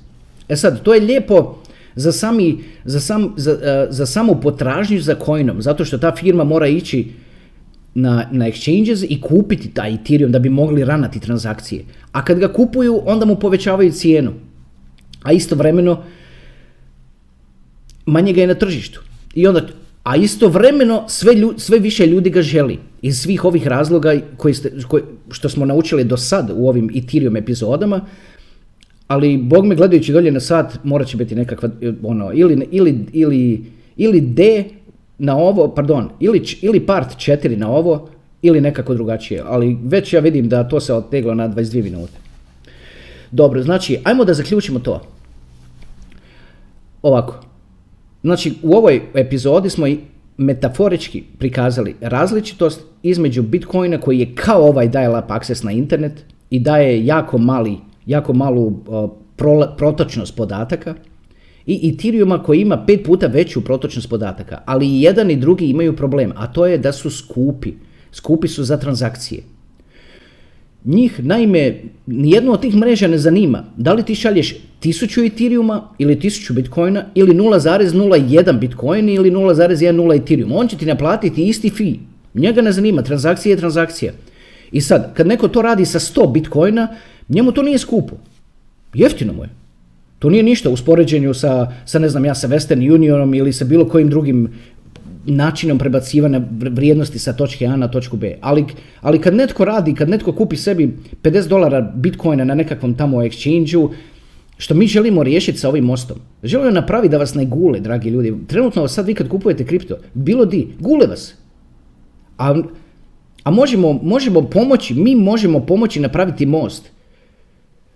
E 0.49 0.57
sad, 0.57 0.83
to 0.83 0.95
je 0.95 1.01
lijepo, 1.01 1.59
za, 1.95 2.13
sami, 2.13 2.65
za, 2.85 3.01
sam, 3.01 3.35
za, 3.37 3.53
e, 3.53 3.87
za 3.91 4.07
samu 4.07 4.41
potražnju 4.43 5.01
za 5.01 5.15
coinom, 5.25 5.63
zato 5.63 5.85
što 5.85 5.99
ta 5.99 6.17
firma 6.17 6.45
mora 6.45 6.67
ići 6.67 7.09
na, 7.95 8.29
na 8.33 8.49
exchanges 8.49 9.07
i 9.09 9.21
kupiti 9.21 9.69
taj 9.75 9.95
Ethereum 9.95 10.33
da 10.33 10.39
bi 10.39 10.49
mogli 10.49 10.85
ranati 10.85 11.21
transakcije. 11.21 11.85
A 12.13 12.25
kad 12.25 12.39
ga 12.39 12.53
kupuju, 12.53 13.03
onda 13.07 13.25
mu 13.25 13.37
povećavaju 13.37 13.93
cijenu. 13.93 14.33
A 15.23 15.33
istovremeno 15.33 16.03
manje 18.07 18.33
ga 18.33 18.41
je 18.41 18.47
na 18.47 18.55
tržištu. 18.55 19.01
I 19.35 19.47
onda, 19.47 19.67
a 20.03 20.17
istovremeno 20.17 21.05
sve, 21.09 21.35
lju, 21.35 21.55
sve 21.57 21.79
više 21.79 22.07
ljudi 22.07 22.31
ga 22.31 22.43
želi. 22.43 22.79
Iz 23.03 23.19
svih 23.19 23.45
ovih 23.45 23.67
razloga 23.67 24.21
koji 24.37 24.55
ste, 24.55 24.71
koji, 24.89 25.03
što 25.31 25.49
smo 25.49 25.67
naučili 25.67 26.05
do 26.05 26.17
sad 26.17 26.51
u 26.55 26.69
ovim 26.69 26.91
Ethereum 26.95 27.37
epizodama, 27.37 28.07
ali 29.07 29.37
bog 29.37 29.67
me 29.67 29.75
gledajući 29.75 30.13
dolje 30.13 30.31
na 30.33 30.41
sat 30.41 30.79
morat 30.85 31.09
će 31.09 31.17
biti 31.17 31.35
nekakva 31.35 31.71
ono, 32.03 32.33
ili, 32.35 32.69
ili, 32.71 33.07
ili, 33.13 33.65
ili 33.97 34.21
D 34.21 34.65
na 35.21 35.37
ovo, 35.37 35.69
pardon, 35.69 36.09
ili, 36.21 36.43
ili 36.63 36.81
part 36.81 37.17
4 37.17 37.57
na 37.57 37.71
ovo, 37.71 38.09
ili 38.43 38.61
nekako 38.61 38.95
drugačije, 38.95 39.43
ali 39.47 39.79
već 39.85 40.13
ja 40.13 40.21
vidim 40.21 40.49
da 40.49 40.69
to 40.69 40.81
se 40.81 40.95
oteglo 40.95 41.35
na 41.35 41.49
22 41.49 41.83
minute. 41.83 42.13
Dobro, 43.31 43.63
znači, 43.63 43.99
ajmo 44.05 44.25
da 44.25 44.35
zaključimo 44.35 44.79
to. 44.79 45.01
Ovako, 47.03 47.41
znači 48.23 48.55
u 48.63 48.77
ovoj 48.77 49.03
epizodi 49.15 49.71
smo 49.71 49.87
i 49.87 49.99
metaforički 50.37 51.23
prikazali 51.39 51.95
različitost 52.01 52.81
između 53.03 53.43
Bitcoina 53.43 54.01
koji 54.01 54.19
je 54.19 54.35
kao 54.35 54.69
ovaj 54.69 54.89
dial-up 54.89 55.25
access 55.29 55.63
na 55.63 55.73
internet 55.73 56.25
i 56.51 56.61
daje 56.61 57.07
jako 57.07 57.39
mali, 57.39 57.77
jako 58.07 58.33
malu 58.33 58.67
uh, 58.67 59.11
protočnost 59.77 60.37
podataka 60.37 60.95
i 61.75 61.89
Ethereuma 61.89 62.43
koji 62.43 62.61
ima 62.61 62.85
pet 62.87 63.05
puta 63.05 63.27
veću 63.27 63.65
protočnost 63.65 64.09
podataka, 64.11 64.63
ali 64.67 64.87
i 64.87 65.03
jedan 65.03 65.31
i 65.31 65.37
drugi 65.37 65.67
imaju 65.67 65.97
problem, 65.97 66.33
a 66.37 66.47
to 66.47 66.67
je 66.67 66.79
da 66.79 66.93
su 66.93 67.11
skupi. 67.11 67.73
Skupi 68.13 68.49
su 68.49 68.65
za 68.65 68.77
transakcije. 68.77 69.43
Njih, 70.85 71.25
naime, 71.25 71.83
nijedno 72.07 72.53
od 72.53 72.61
tih 72.61 72.75
mreža 72.75 73.09
ne 73.09 73.19
zanima 73.19 73.65
da 73.77 73.93
li 73.93 74.03
ti 74.03 74.15
šalješ 74.15 74.55
1000 74.83 75.27
Ethereuma 75.27 75.89
ili 75.99 76.17
1000 76.17 76.53
Bitcoina 76.53 77.05
ili 77.15 77.35
0,01 77.35 78.59
Bitcoin 78.59 79.09
ili 79.09 79.31
0,10 79.31 80.23
Ethereum. 80.23 80.53
On 80.53 80.69
će 80.69 80.77
ti 80.77 80.87
naplatiti 80.87 81.49
isti 81.49 81.71
fee. 81.71 81.95
Njega 82.35 82.63
ne 82.63 82.73
zanima, 82.73 83.03
transakcija 83.03 83.53
je 83.53 83.57
transakcija. 83.57 84.13
I 84.73 84.81
sad, 84.81 85.15
kad 85.15 85.27
neko 85.27 85.49
to 85.49 85.63
radi 85.63 85.87
sa 85.87 85.99
100 85.99 86.33
Bitcoina, 86.33 86.89
njemu 87.29 87.53
to 87.53 87.63
nije 87.63 87.79
skupo. 87.79 88.17
Jeftino 88.95 89.33
mu 89.33 89.43
je. 89.43 89.60
To 90.21 90.31
nije 90.31 90.43
ništa 90.43 90.71
u 90.71 90.77
spoređenju 90.77 91.35
sa, 91.35 91.73
sa, 91.85 91.99
ne 91.99 92.09
znam 92.09 92.25
ja, 92.25 92.35
sa 92.35 92.49
Western 92.49 92.95
Unionom 92.95 93.35
ili 93.35 93.53
sa 93.53 93.65
bilo 93.65 93.89
kojim 93.89 94.11
drugim 94.11 94.49
načinom 95.25 95.79
prebacivanja 95.79 96.43
vrijednosti 96.51 97.19
sa 97.19 97.33
točke 97.33 97.67
A 97.67 97.77
na 97.77 97.89
točku 97.89 98.17
B. 98.17 98.37
Ali, 98.41 98.65
ali 99.01 99.21
kad 99.21 99.35
netko 99.35 99.65
radi, 99.65 99.95
kad 99.95 100.09
netko 100.09 100.33
kupi 100.33 100.57
sebi 100.57 100.97
50 101.23 101.49
dolara 101.49 101.81
bitcoina 101.81 102.45
na 102.45 102.55
nekakvom 102.55 102.95
tamo 102.95 103.17
exchange 103.17 103.89
što 104.57 104.75
mi 104.75 104.87
želimo 104.87 105.23
riješiti 105.23 105.59
sa 105.59 105.69
ovim 105.69 105.85
mostom. 105.85 106.17
Želimo 106.43 106.71
napraviti 106.71 107.13
da 107.13 107.19
vas 107.19 107.35
ne 107.35 107.45
gule, 107.45 107.81
dragi 107.81 108.09
ljudi. 108.09 108.35
Trenutno 108.47 108.89
sad 108.89 109.07
vi 109.07 109.15
kad 109.15 109.29
kupujete 109.29 109.67
kripto, 109.67 109.97
bilo 110.15 110.45
di, 110.45 110.69
gule 110.79 111.07
vas. 111.07 111.35
A, 112.39 112.63
a 113.45 113.51
možemo, 113.51 113.93
možemo 113.93 114.43
pomoći, 114.43 114.95
mi 114.95 115.15
možemo 115.15 115.61
pomoći 115.61 116.01
napraviti 116.01 116.47
most 116.47 116.91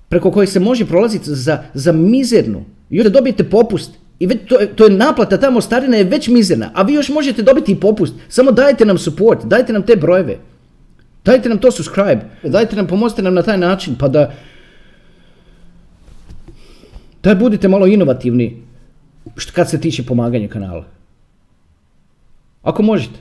preko 0.09 0.31
kojeg 0.31 0.49
se 0.49 0.61
može 0.61 0.87
prolaziti 0.87 1.31
za, 1.31 1.63
za 1.75 1.93
mizernu. 1.93 2.65
I 2.91 3.01
onda 3.01 3.11
dobijete 3.11 3.45
popust. 3.45 3.93
I 4.19 4.27
već, 4.27 4.39
to, 4.49 4.57
to 4.75 4.85
je 4.85 4.91
naplata, 4.91 5.41
tamo 5.41 5.61
starina 5.61 5.97
je 5.97 6.05
već 6.05 6.29
mizerna, 6.29 6.71
a 6.75 6.83
vi 6.83 6.95
još 6.95 7.09
možete 7.09 7.43
dobiti 7.43 7.73
i 7.73 7.81
popust. 7.81 8.15
Samo 8.29 8.53
dajte 8.53 8.85
nam 8.85 8.99
support, 8.99 9.45
dajte 9.45 9.73
nam 9.73 9.83
te 9.83 9.97
brojeve. 9.97 10.39
Dajte 11.25 11.49
nam 11.49 11.59
to 11.59 11.71
subscribe, 11.71 12.21
dajte 12.43 12.77
nam, 12.77 12.87
pomozite 12.87 13.23
nam 13.23 13.35
na 13.35 13.43
taj 13.43 13.59
način, 13.59 13.97
pa 13.99 14.09
da... 14.09 14.33
Daj 17.23 17.35
budite 17.35 17.69
malo 17.69 17.87
inovativni 17.87 18.63
kad 19.55 19.71
se 19.71 19.81
tiče 19.81 20.03
pomaganja 20.03 20.49
kanala. 20.49 20.85
Ako 22.63 22.83
možete. 22.83 23.19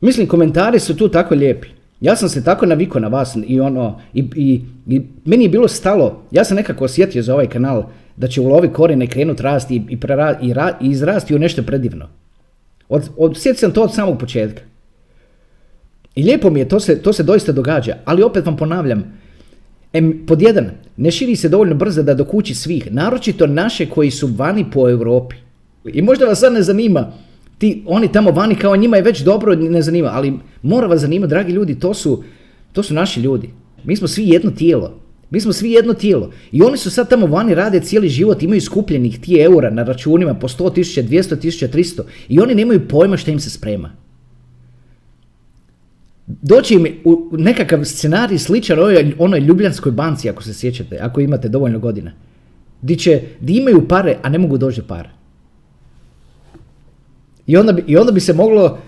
Mislim, 0.00 0.26
komentari 0.26 0.80
su 0.80 0.96
tu 0.96 1.08
tako 1.08 1.34
lijepi. 1.34 1.68
Ja 2.00 2.16
sam 2.16 2.28
se 2.28 2.44
tako 2.44 2.66
navikao 2.66 3.00
na 3.00 3.08
vas 3.08 3.36
i 3.46 3.60
ono, 3.60 4.00
i, 4.14 4.24
i, 4.36 4.60
i 4.86 5.02
meni 5.24 5.44
je 5.44 5.48
bilo 5.48 5.68
stalo, 5.68 6.22
ja 6.30 6.44
sam 6.44 6.56
nekako 6.56 6.84
osjetio 6.84 7.22
za 7.22 7.34
ovaj 7.34 7.48
kanal 7.48 7.84
da 8.16 8.28
će 8.28 8.40
ulovi 8.40 8.72
korene 8.72 9.06
krenut 9.06 9.40
rasti 9.40 9.76
i, 9.76 9.82
i, 9.88 10.00
prera, 10.00 10.38
i, 10.42 10.52
ra, 10.52 10.78
i 10.80 10.86
izrasti 10.86 11.34
u 11.34 11.38
nešto 11.38 11.62
predivno. 11.62 12.08
Od, 12.88 13.08
od, 13.16 13.36
sam 13.54 13.72
to 13.72 13.82
od 13.82 13.94
samog 13.94 14.18
početka. 14.18 14.62
I 16.14 16.22
lijepo 16.22 16.50
mi 16.50 16.60
je, 16.60 16.68
to 16.68 16.80
se, 16.80 17.02
to 17.02 17.12
se 17.12 17.22
doista 17.22 17.52
događa, 17.52 17.96
ali 18.04 18.22
opet 18.22 18.46
vam 18.46 18.56
ponavljam, 18.56 19.04
em, 19.92 20.26
pod 20.26 20.42
jedan, 20.42 20.70
ne 20.96 21.10
širi 21.10 21.36
se 21.36 21.48
dovoljno 21.48 21.74
brzo 21.74 22.02
da 22.02 22.14
dokući 22.14 22.54
svih, 22.54 22.92
naročito 22.92 23.46
naše 23.46 23.86
koji 23.86 24.10
su 24.10 24.26
vani 24.26 24.66
po 24.72 24.90
Europi. 24.90 25.36
I 25.84 26.02
možda 26.02 26.26
vas 26.26 26.40
sad 26.40 26.52
ne 26.52 26.62
zanima, 26.62 27.12
ti, 27.58 27.82
oni 27.86 28.12
tamo 28.12 28.30
vani 28.30 28.54
kao 28.54 28.76
njima 28.76 28.96
je 28.96 29.02
već 29.02 29.20
dobro, 29.20 29.54
ne 29.54 29.82
zanima, 29.82 30.10
ali 30.12 30.32
mora 30.62 30.86
vas 30.86 31.00
zanimati, 31.00 31.30
dragi 31.30 31.52
ljudi, 31.52 31.78
to 31.78 31.94
su, 31.94 32.22
to 32.72 32.82
su 32.82 32.94
naši 32.94 33.20
ljudi. 33.20 33.50
Mi 33.84 33.96
smo 33.96 34.08
svi 34.08 34.28
jedno 34.28 34.50
tijelo. 34.50 35.00
Mi 35.30 35.40
smo 35.40 35.52
svi 35.52 35.70
jedno 35.70 35.94
tijelo. 35.94 36.30
I 36.52 36.62
oni 36.62 36.78
su 36.78 36.90
sad 36.90 37.08
tamo 37.08 37.26
vani, 37.26 37.54
rade 37.54 37.80
cijeli 37.80 38.08
život, 38.08 38.42
imaju 38.42 38.60
skupljenih 38.60 39.20
ti 39.20 39.40
eura 39.40 39.70
na 39.70 39.82
računima 39.82 40.34
po 40.34 40.48
100 40.48 40.74
tisuća, 40.74 41.02
200 41.02 41.40
tisuća, 41.40 41.68
300 41.68 42.02
i 42.28 42.40
oni 42.40 42.54
nemaju 42.54 42.88
pojma 42.88 43.16
što 43.16 43.30
im 43.30 43.40
se 43.40 43.50
sprema. 43.50 43.92
Doći 46.26 46.74
im 46.74 46.86
u 47.04 47.28
nekakav 47.32 47.84
scenarij 47.84 48.38
sličan 48.38 48.78
onoj, 48.78 49.14
onoj 49.18 49.40
ljubljanskoj 49.40 49.92
banci, 49.92 50.28
ako 50.30 50.42
se 50.42 50.54
sjećate, 50.54 50.98
ako 50.98 51.20
imate 51.20 51.48
dovoljno 51.48 51.78
godina. 51.78 52.12
Di, 52.82 52.96
će, 52.96 53.22
di 53.40 53.56
imaju 53.56 53.88
pare, 53.88 54.16
a 54.22 54.28
ne 54.28 54.38
mogu 54.38 54.58
doći 54.58 54.80
do 54.80 54.86
para. 54.86 55.17
I 57.48 57.56
onda 57.56 57.72
bi, 57.72 57.84
i 57.86 57.96
onda 57.96 58.12
bi 58.12 58.20
se 58.20 58.32
moglo... 58.32 58.78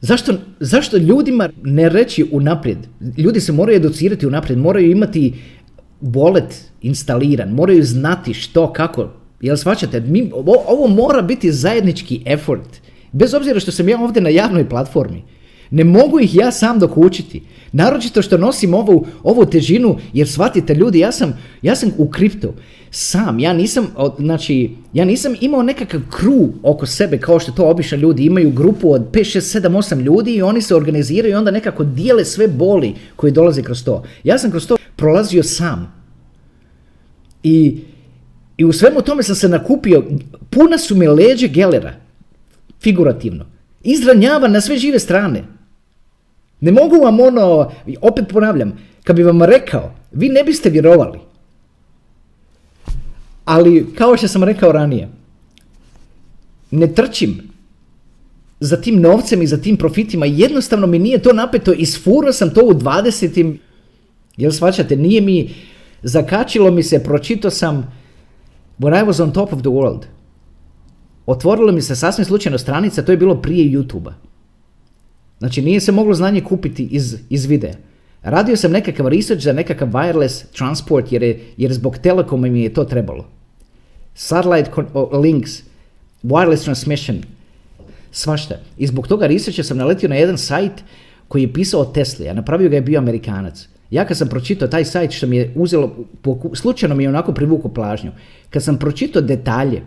Zašto, 0.00 0.32
zašto 0.60 0.96
ljudima 0.96 1.48
ne 1.62 1.88
reći 1.88 2.28
unaprijed? 2.32 2.78
Ljudi 3.16 3.40
se 3.40 3.52
moraju 3.52 3.76
educirati 3.76 4.26
unaprijed, 4.26 4.58
moraju 4.58 4.90
imati 4.90 5.34
wallet 6.02 6.54
instaliran, 6.82 7.48
moraju 7.48 7.84
znati 7.84 8.34
što, 8.34 8.72
kako. 8.72 9.10
Jel 9.40 9.56
svačate? 9.56 10.00
Mi, 10.00 10.30
ovo, 10.34 10.54
ovo 10.66 10.88
mora 10.88 11.22
biti 11.22 11.52
zajednički 11.52 12.22
effort. 12.26 12.80
Bez 13.12 13.34
obzira 13.34 13.60
što 13.60 13.72
sam 13.72 13.88
ja 13.88 14.00
ovdje 14.00 14.22
na 14.22 14.28
javnoj 14.28 14.68
platformi. 14.68 15.22
Ne 15.70 15.84
mogu 15.84 16.20
ih 16.20 16.34
ja 16.34 16.50
sam 16.50 16.78
dokučiti. 16.78 17.42
Naročito 17.72 18.22
što 18.22 18.38
nosim 18.38 18.74
ovu, 18.74 19.06
ovu 19.22 19.46
težinu, 19.46 19.98
jer 20.12 20.28
shvatite 20.28 20.74
ljudi, 20.74 20.98
ja 20.98 21.12
sam, 21.12 21.38
ja 21.62 21.76
sam 21.76 21.90
u 21.98 22.10
kriptu 22.10 22.52
sam, 22.94 23.40
ja 23.40 23.52
nisam, 23.52 23.86
znači, 24.18 24.70
ja 24.92 25.04
nisam 25.04 25.34
imao 25.40 25.62
nekakav 25.62 26.00
kru 26.10 26.48
oko 26.62 26.86
sebe 26.86 27.18
kao 27.18 27.38
što 27.38 27.52
to 27.52 27.64
obično 27.70 27.98
ljudi 27.98 28.24
imaju 28.24 28.50
grupu 28.50 28.92
od 28.92 29.02
5, 29.12 29.38
6, 29.38 29.60
7, 29.60 29.68
8 29.68 30.00
ljudi 30.02 30.34
i 30.34 30.42
oni 30.42 30.62
se 30.62 30.74
organiziraju 30.74 31.32
i 31.32 31.36
onda 31.36 31.50
nekako 31.50 31.84
dijele 31.84 32.24
sve 32.24 32.48
boli 32.48 32.94
koji 33.16 33.32
dolaze 33.32 33.62
kroz 33.62 33.84
to. 33.84 34.04
Ja 34.24 34.38
sam 34.38 34.50
kroz 34.50 34.66
to 34.66 34.76
prolazio 34.96 35.42
sam. 35.42 35.94
I, 37.42 37.80
i 38.56 38.64
u 38.64 38.72
svemu 38.72 39.02
tome 39.02 39.22
sam 39.22 39.34
se 39.34 39.48
nakupio, 39.48 40.04
puna 40.50 40.78
su 40.78 40.96
mi 40.96 41.06
leđe 41.06 41.48
gelera, 41.48 41.94
figurativno. 42.80 43.46
Izranjava 43.82 44.48
na 44.48 44.60
sve 44.60 44.76
žive 44.76 44.98
strane. 44.98 45.44
Ne 46.60 46.72
mogu 46.72 46.96
vam 46.96 47.20
ono, 47.20 47.72
opet 48.00 48.24
ponavljam, 48.28 48.78
kad 49.04 49.16
bi 49.16 49.22
vam 49.22 49.42
rekao, 49.42 49.94
vi 50.12 50.28
ne 50.28 50.44
biste 50.44 50.70
vjerovali. 50.70 51.31
Ali, 53.44 53.86
kao 53.94 54.16
što 54.16 54.28
sam 54.28 54.44
rekao 54.44 54.72
ranije, 54.72 55.08
ne 56.70 56.94
trčim 56.94 57.52
za 58.60 58.80
tim 58.80 59.00
novcem 59.00 59.42
i 59.42 59.46
za 59.46 59.56
tim 59.56 59.76
profitima, 59.76 60.26
jednostavno 60.26 60.86
mi 60.86 60.98
nije 60.98 61.22
to 61.22 61.32
napeto, 61.32 61.72
isfurao 61.72 62.32
sam 62.32 62.54
to 62.54 62.60
u 62.64 62.74
20. 62.74 63.56
Jel 64.36 64.52
svačate, 64.52 64.96
nije 64.96 65.20
mi, 65.20 65.54
zakačilo 66.02 66.70
mi 66.70 66.82
se, 66.82 67.04
pročito 67.04 67.50
sam 67.50 67.92
When 68.78 69.02
I 69.02 69.06
was 69.06 69.22
on 69.22 69.32
top 69.32 69.52
of 69.52 69.60
the 69.60 69.70
world. 69.70 70.06
Otvorilo 71.26 71.72
mi 71.72 71.82
se 71.82 71.96
sasvim 71.96 72.24
slučajno 72.24 72.58
stranica, 72.58 73.02
to 73.02 73.12
je 73.12 73.18
bilo 73.18 73.42
prije 73.42 73.78
YouTube-a. 73.78 74.14
Znači 75.38 75.62
nije 75.62 75.80
se 75.80 75.92
moglo 75.92 76.14
znanje 76.14 76.40
kupiti 76.40 76.88
iz, 76.90 77.16
iz 77.30 77.46
videa. 77.46 77.74
Radio 78.22 78.56
sam 78.56 78.72
nekakav 78.72 79.08
research 79.08 79.44
za 79.44 79.52
nekakav 79.52 79.88
wireless 79.88 80.44
transport 80.56 81.12
jer, 81.12 81.22
je, 81.22 81.40
jer 81.56 81.72
zbog 81.72 81.98
telekoma 81.98 82.48
mi 82.48 82.62
je 82.62 82.74
to 82.74 82.84
trebalo. 82.84 83.26
Satellite 84.14 84.70
links, 85.12 85.62
wireless 86.22 86.64
transmission, 86.64 87.22
svašta. 88.12 88.54
I 88.78 88.86
zbog 88.86 89.08
toga 89.08 89.26
researcha 89.26 89.62
sam 89.62 89.76
naletio 89.76 90.08
na 90.08 90.16
jedan 90.16 90.38
sajt 90.38 90.72
koji 91.28 91.42
je 91.42 91.52
pisao 91.52 91.80
o 91.80 91.84
Tesli, 91.84 92.28
a 92.28 92.34
napravio 92.34 92.68
ga 92.68 92.76
je 92.76 92.82
bio 92.82 92.98
Amerikanac. 92.98 93.68
Ja 93.90 94.04
kad 94.04 94.16
sam 94.16 94.28
pročitao 94.28 94.68
taj 94.68 94.84
sajt 94.84 95.12
što 95.12 95.26
mi 95.26 95.36
je 95.36 95.52
uzelo, 95.54 95.96
slučajno 96.54 96.94
mi 96.94 97.04
je 97.04 97.08
onako 97.08 97.32
privuku 97.32 97.68
plažnju, 97.68 98.10
kad 98.50 98.62
sam 98.62 98.78
pročitao 98.78 99.22
detalje 99.22 99.82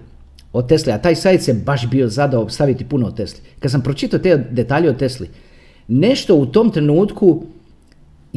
o 0.54 0.62
Tesli, 0.62 0.92
a 0.92 0.98
taj 0.98 1.16
sajt 1.16 1.42
se 1.42 1.54
baš 1.54 1.90
bio 1.90 2.08
zadao 2.08 2.50
staviti 2.50 2.86
puno 2.86 3.08
o 3.08 3.12
Tesli, 3.12 3.40
kad 3.60 3.72
sam 3.72 3.82
pročitao 3.82 4.20
te 4.20 4.38
detalje 4.52 4.90
o 4.90 4.94
Tesli, 4.94 5.30
nešto 5.88 6.36
u 6.36 6.46
tom 6.46 6.72
trenutku 6.72 7.46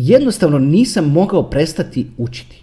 jednostavno 0.00 0.58
nisam 0.58 1.04
mogao 1.04 1.50
prestati 1.50 2.10
učiti. 2.18 2.62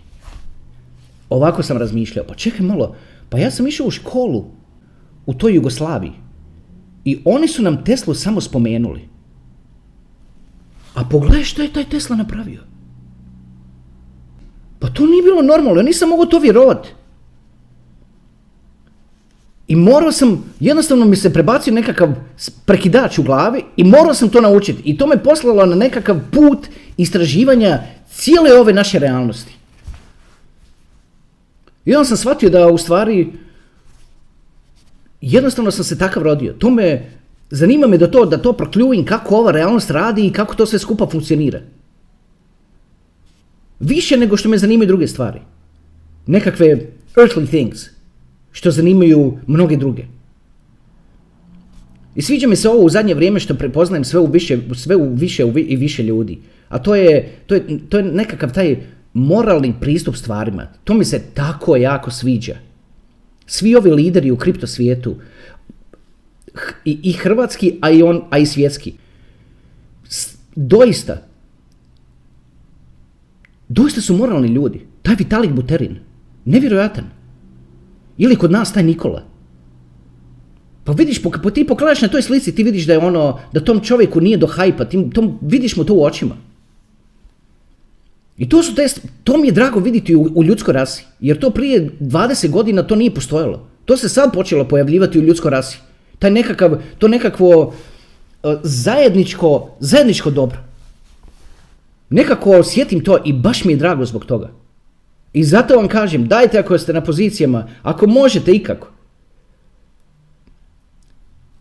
Ovako 1.29 1.63
sam 1.63 1.77
razmišljao, 1.77 2.25
pa 2.27 2.35
čekaj 2.35 2.65
malo, 2.65 2.95
pa 3.29 3.37
ja 3.37 3.51
sam 3.51 3.67
išao 3.67 3.87
u 3.87 3.91
školu 3.91 4.45
u 5.25 5.33
toj 5.33 5.55
Jugoslaviji 5.55 6.11
i 7.05 7.19
oni 7.25 7.47
su 7.47 7.61
nam 7.61 7.83
Teslu 7.83 8.13
samo 8.13 8.41
spomenuli. 8.41 9.01
A 10.93 11.03
pogledaj 11.09 11.43
što 11.43 11.61
je 11.61 11.73
taj 11.73 11.83
Tesla 11.83 12.15
napravio. 12.15 12.61
Pa 14.79 14.87
to 14.89 15.05
nije 15.05 15.23
bilo 15.23 15.41
normalno, 15.41 15.79
ja 15.79 15.83
nisam 15.83 16.09
mogao 16.09 16.25
to 16.25 16.39
vjerovati. 16.39 16.89
I 19.67 19.75
morao 19.75 20.11
sam, 20.11 20.43
jednostavno 20.59 21.05
mi 21.05 21.15
se 21.15 21.33
prebacio 21.33 21.73
nekakav 21.73 22.13
prekidač 22.65 23.19
u 23.19 23.23
glavi 23.23 23.63
i 23.77 23.83
morao 23.83 24.13
sam 24.13 24.29
to 24.29 24.41
naučiti. 24.41 24.81
I 24.85 24.97
to 24.97 25.07
me 25.07 25.23
poslalo 25.23 25.65
na 25.65 25.75
nekakav 25.75 26.19
put 26.31 26.67
istraživanja 26.97 27.83
cijele 28.09 28.59
ove 28.59 28.73
naše 28.73 28.99
realnosti. 28.99 29.53
I 31.85 31.95
onda 31.95 32.05
sam 32.05 32.17
shvatio 32.17 32.49
da 32.49 32.67
u 32.67 32.77
stvari 32.77 33.27
jednostavno 35.21 35.71
sam 35.71 35.83
se 35.83 35.97
takav 35.97 36.23
rodio. 36.23 36.53
To 36.53 36.69
me, 36.69 37.11
zanima 37.49 37.87
me 37.87 37.97
da 37.97 38.11
to, 38.11 38.25
da 38.25 38.37
to 38.37 38.53
prokljujem 38.53 39.05
kako 39.05 39.35
ova 39.35 39.51
realnost 39.51 39.91
radi 39.91 40.27
i 40.27 40.31
kako 40.31 40.55
to 40.55 40.65
sve 40.65 40.79
skupa 40.79 41.07
funkcionira. 41.11 41.61
Više 43.79 44.17
nego 44.17 44.37
što 44.37 44.49
me 44.49 44.57
zanimaju 44.57 44.87
druge 44.87 45.07
stvari. 45.07 45.39
Nekakve 46.27 46.67
earthly 47.15 47.47
things 47.47 47.85
što 48.51 48.71
zanimaju 48.71 49.37
mnoge 49.47 49.77
druge. 49.77 50.03
I 52.15 52.21
sviđa 52.21 52.47
mi 52.47 52.55
se 52.55 52.69
ovo 52.69 52.79
u 52.79 52.89
zadnje 52.89 53.13
vrijeme 53.13 53.39
što 53.39 53.55
prepoznajem 53.55 54.03
sve 54.03 54.19
u 54.19 54.25
više, 54.25 54.57
sve 54.75 54.95
u 54.95 55.13
više 55.13 55.43
i 55.55 55.75
više 55.75 56.03
ljudi. 56.03 56.39
A 56.69 56.79
to 56.79 56.95
je, 56.95 57.37
to, 57.45 57.55
je, 57.55 57.79
to 57.89 57.97
je 57.97 58.03
nekakav 58.03 58.53
taj 58.53 58.77
moralni 59.13 59.73
pristup 59.81 60.15
stvarima. 60.15 60.67
To 60.83 60.93
mi 60.93 61.05
se 61.05 61.21
tako 61.33 61.75
jako 61.75 62.11
sviđa. 62.11 62.55
Svi 63.45 63.75
ovi 63.75 63.91
lideri 63.91 64.31
u 64.31 64.37
kripto 64.37 64.67
svijetu, 64.67 65.15
i, 66.85 66.99
i 67.03 67.11
hrvatski, 67.13 67.77
a 67.81 67.91
i, 67.91 68.03
on, 68.03 68.21
a 68.29 68.37
i 68.37 68.45
svjetski, 68.45 68.93
doista, 70.55 71.21
doista 73.67 74.01
su 74.01 74.17
moralni 74.17 74.47
ljudi. 74.47 74.87
Taj 75.01 75.15
Vitalik 75.15 75.51
Buterin, 75.51 75.99
nevjerojatan. 76.45 77.05
Ili 78.17 78.35
kod 78.35 78.51
nas 78.51 78.73
taj 78.73 78.83
Nikola. 78.83 79.23
Pa 80.83 80.91
vidiš, 80.91 81.23
po, 81.23 81.49
ti 81.49 81.67
pogledaš 81.67 82.01
na 82.01 82.07
toj 82.07 82.21
slici, 82.21 82.55
ti 82.55 82.63
vidiš 82.63 82.85
da 82.85 82.93
je 82.93 82.99
ono, 82.99 83.39
da 83.53 83.59
tom 83.59 83.79
čovjeku 83.79 84.21
nije 84.21 84.37
do 84.37 84.47
hajpa, 84.47 84.85
ti, 84.85 85.09
tom, 85.13 85.39
vidiš 85.41 85.75
mu 85.75 85.83
to 85.83 85.93
u 85.93 86.03
očima. 86.03 86.35
I 88.37 88.49
to, 88.49 88.63
su 88.63 88.75
te, 88.75 88.87
to 89.23 89.37
mi 89.37 89.47
je 89.47 89.51
drago 89.51 89.79
vidjeti 89.79 90.15
u, 90.15 90.31
u 90.35 90.43
ljudskoj 90.43 90.73
rasi, 90.73 91.05
jer 91.19 91.39
to 91.39 91.49
prije 91.49 91.89
20 91.99 92.49
godina 92.49 92.83
to 92.83 92.95
nije 92.95 93.13
postojalo. 93.13 93.67
To 93.85 93.97
se 93.97 94.09
sad 94.09 94.33
počelo 94.33 94.67
pojavljivati 94.67 95.19
u 95.19 95.21
ljudskoj 95.21 95.51
rasi. 95.51 95.77
Taj 96.19 96.31
nekakav, 96.31 96.81
to 96.97 97.07
nekakvo 97.07 97.73
e, 98.43 98.55
zajedničko, 98.63 99.69
zajedničko 99.79 100.31
dobro. 100.31 100.57
Nekako 102.09 102.51
osjetim 102.51 103.03
to 103.03 103.17
i 103.25 103.33
baš 103.33 103.63
mi 103.63 103.73
je 103.73 103.77
drago 103.77 104.05
zbog 104.05 104.25
toga. 104.25 104.51
I 105.33 105.43
zato 105.43 105.75
vam 105.75 105.87
kažem, 105.87 106.27
dajte 106.27 106.59
ako 106.59 106.77
ste 106.77 106.93
na 106.93 107.01
pozicijama, 107.01 107.67
ako 107.81 108.07
možete 108.07 108.51
ikako. 108.51 108.87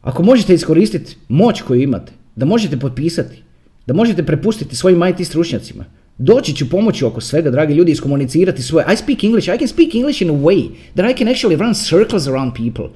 Ako 0.03 0.23
možete 0.23 0.55
iskoristiti 0.55 1.17
moć 1.29 1.63
koju 1.63 1.83
imate, 1.83 2.13
da 2.37 2.47
možete 2.47 2.77
potpisati, 2.77 3.43
da 3.87 3.95
možete 3.95 4.27
prepustiti 4.27 4.77
svojim 4.77 5.03
IT 5.07 5.27
stručnjacima, 5.27 5.85
doći 6.19 6.57
ću 6.57 6.71
pomoći 6.71 7.05
oko 7.05 7.21
svega, 7.21 7.51
dragi 7.51 7.75
ljudi, 7.75 7.93
iskomunicirati 7.93 8.63
svoje. 8.63 8.87
I 8.93 8.97
speak 8.97 9.25
English, 9.25 9.49
I 9.49 9.59
can 9.59 9.69
speak 9.69 9.95
English 9.95 10.23
in 10.23 10.31
a 10.31 10.33
way 10.33 10.71
that 10.95 11.11
I 11.11 11.15
can 11.15 11.29
actually 11.29 11.57
run 11.57 11.75
circles 11.75 12.27
around 12.27 12.53
people. 12.55 12.91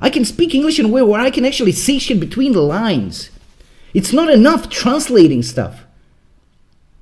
I 0.00 0.10
can 0.10 0.24
speak 0.24 0.54
English 0.54 0.78
in 0.78 0.86
a 0.86 0.88
way 0.88 1.02
where 1.02 1.26
I 1.28 1.30
can 1.30 1.44
actually 1.44 1.72
see 1.72 1.98
shit 1.98 2.20
between 2.20 2.52
the 2.52 2.60
lines. 2.60 3.30
It's 3.94 4.12
not 4.12 4.30
enough 4.30 4.68
translating 4.68 5.42
stuff. 5.42 5.74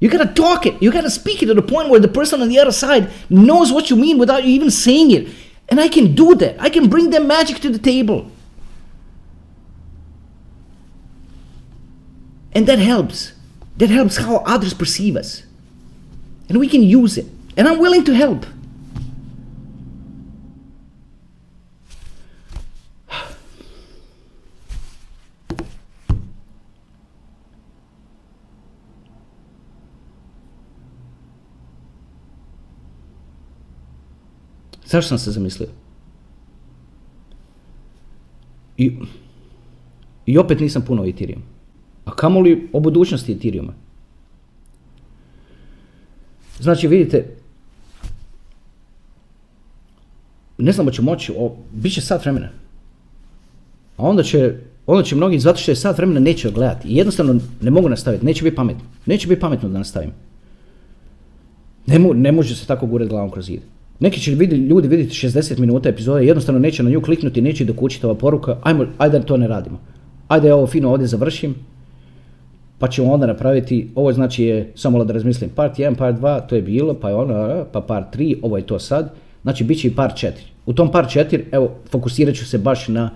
You 0.00 0.10
gotta 0.10 0.32
talk 0.34 0.66
it. 0.66 0.74
You 0.80 0.92
gotta 0.92 1.10
speak 1.10 1.42
it 1.42 1.46
to 1.46 1.54
the 1.54 1.62
point 1.62 1.88
where 1.88 2.00
the 2.00 2.08
person 2.08 2.42
on 2.42 2.48
the 2.48 2.58
other 2.58 2.72
side 2.72 3.10
knows 3.28 3.72
what 3.72 3.90
you 3.90 3.96
mean 3.96 4.18
without 4.18 4.44
you 4.44 4.50
even 4.50 4.70
saying 4.70 5.10
it. 5.10 5.28
And 5.68 5.80
I 5.80 5.88
can 5.88 6.14
do 6.14 6.34
that. 6.36 6.56
I 6.60 6.70
can 6.70 6.88
bring 6.88 7.10
that 7.10 7.24
magic 7.24 7.60
to 7.60 7.70
the 7.70 7.78
table. 7.78 8.30
And 12.52 12.66
that 12.66 12.78
helps. 12.78 13.32
That 13.78 13.90
helps 13.90 14.16
how 14.16 14.36
others 14.46 14.72
perceive 14.74 15.16
us. 15.16 15.42
And 16.48 16.58
we 16.58 16.68
can 16.68 16.82
use 16.82 17.18
it. 17.18 17.26
And 17.56 17.68
I'm 17.68 17.78
willing 17.78 18.04
to 18.04 18.14
help. 18.14 18.46
Zašto 34.86 35.08
sam 35.08 35.18
se 35.18 35.30
zamislio? 35.30 35.68
I, 38.78 38.90
I 40.26 40.38
opet 40.38 40.60
nisam 40.60 40.84
puno 40.84 41.02
o 41.02 41.06
Ethereum. 41.06 41.42
A 42.06 42.14
kamoli 42.14 42.68
o 42.72 42.80
budućnosti 42.80 43.32
Ethereuma. 43.32 43.72
Znači, 46.60 46.88
vidite, 46.88 47.26
ne 50.58 50.72
znamo 50.72 50.90
će 50.90 51.02
moći, 51.02 51.32
o, 51.36 51.56
bit 51.72 51.94
će 51.94 52.00
sat 52.00 52.24
vremena. 52.24 52.48
A 53.96 54.02
onda 54.02 54.22
će, 54.22 54.54
onda 54.86 55.02
će 55.02 55.16
mnogi, 55.16 55.38
zato 55.38 55.58
što 55.58 55.70
je 55.70 55.76
sat 55.76 55.96
vremena, 55.98 56.20
neće 56.20 56.50
gledati. 56.50 56.88
I 56.88 56.96
jednostavno 56.96 57.40
ne 57.60 57.70
mogu 57.70 57.88
nastaviti, 57.88 58.26
neće 58.26 58.44
biti 58.44 58.56
pametno. 58.56 58.84
Neće 59.06 59.28
biti 59.28 59.40
pametno 59.40 59.68
da 59.68 59.78
nastavim. 59.78 60.10
Ne, 61.86 61.98
ne 61.98 62.32
može 62.32 62.56
se 62.56 62.66
tako 62.66 62.86
gurati 62.86 63.08
glavom 63.08 63.30
kroz 63.30 63.46
zid. 63.46 63.60
Neki 64.00 64.20
će 64.20 64.34
vidi, 64.34 64.56
ljudi 64.56 64.88
vidjeti 64.88 65.26
60 65.26 65.58
minuta 65.58 65.88
epizode, 65.88 66.26
jednostavno 66.26 66.58
neće 66.60 66.82
na 66.82 66.90
nju 66.90 67.00
kliknuti, 67.00 67.42
neće 67.42 67.64
dokućiti 67.64 68.06
ova 68.06 68.14
poruka, 68.14 68.58
ajmo, 68.62 68.86
ajde 68.98 69.18
da 69.18 69.24
to 69.24 69.36
ne 69.36 69.48
radimo. 69.48 69.80
Ajde 70.28 70.52
ovo 70.52 70.66
fino 70.66 70.90
ovdje 70.90 71.06
završim, 71.06 71.54
pa 72.78 72.88
ćemo 72.88 73.12
onda 73.12 73.26
napraviti, 73.26 73.88
ovo 73.94 74.12
znači 74.12 74.44
je, 74.44 74.72
samo 74.74 75.04
da 75.04 75.12
razmislim, 75.12 75.50
part 75.50 75.78
1, 75.78 75.94
part 75.94 76.18
2, 76.18 76.46
to 76.48 76.56
je 76.56 76.62
bilo, 76.62 76.94
pa 76.94 77.08
je 77.08 77.14
ono, 77.14 77.64
pa 77.72 77.80
part 77.80 78.16
3, 78.16 78.36
ovo 78.42 78.56
je 78.56 78.66
to 78.66 78.78
sad, 78.78 79.12
znači 79.42 79.64
bit 79.64 79.80
će 79.80 79.88
i 79.88 79.94
part 79.94 80.16
4. 80.16 80.30
U 80.66 80.72
tom 80.72 80.92
part 80.92 81.10
4, 81.10 81.40
evo, 81.52 81.70
fokusirat 81.90 82.34
ću 82.34 82.46
se 82.46 82.58
baš 82.58 82.88
na, 82.88 83.10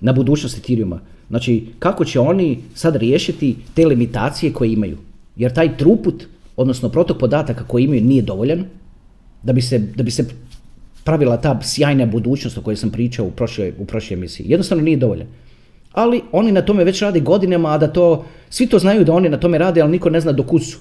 na 0.00 0.12
budućnost 0.12 0.58
Ethereuma. 0.58 1.00
Znači, 1.28 1.66
kako 1.78 2.04
će 2.04 2.20
oni 2.20 2.58
sad 2.74 2.96
riješiti 2.96 3.56
te 3.74 3.86
limitacije 3.86 4.52
koje 4.52 4.72
imaju. 4.72 4.98
Jer 5.36 5.52
taj 5.52 5.76
truput, 5.76 6.24
odnosno 6.56 6.88
protok 6.88 7.18
podataka 7.18 7.64
koji 7.64 7.84
imaju 7.84 8.04
nije 8.04 8.22
dovoljan, 8.22 8.64
da 9.42 9.52
bi 9.52 9.62
se, 9.62 9.78
da 9.78 10.02
bi 10.02 10.10
se 10.10 10.24
pravila 11.04 11.36
ta 11.36 11.58
sjajna 11.62 12.06
budućnost 12.06 12.58
o 12.58 12.62
kojoj 12.62 12.76
sam 12.76 12.90
pričao 12.90 13.26
u 13.26 13.30
prošloj, 13.30 13.72
u 13.78 13.84
prošloj 13.84 14.16
emisiji. 14.16 14.46
Jednostavno 14.48 14.84
nije 14.84 14.96
dovoljan. 14.96 15.26
Ali 15.92 16.22
oni 16.32 16.52
na 16.52 16.62
tome 16.62 16.84
već 16.84 17.02
rade 17.02 17.20
godinama, 17.20 17.74
a 17.74 17.78
da 17.78 17.88
to, 17.88 18.24
svi 18.50 18.66
to 18.66 18.78
znaju 18.78 19.04
da 19.04 19.12
oni 19.12 19.28
na 19.28 19.36
tome 19.36 19.58
rade, 19.58 19.80
ali 19.80 19.90
niko 19.90 20.10
ne 20.10 20.20
zna 20.20 20.32
do 20.32 20.58
su. 20.58 20.78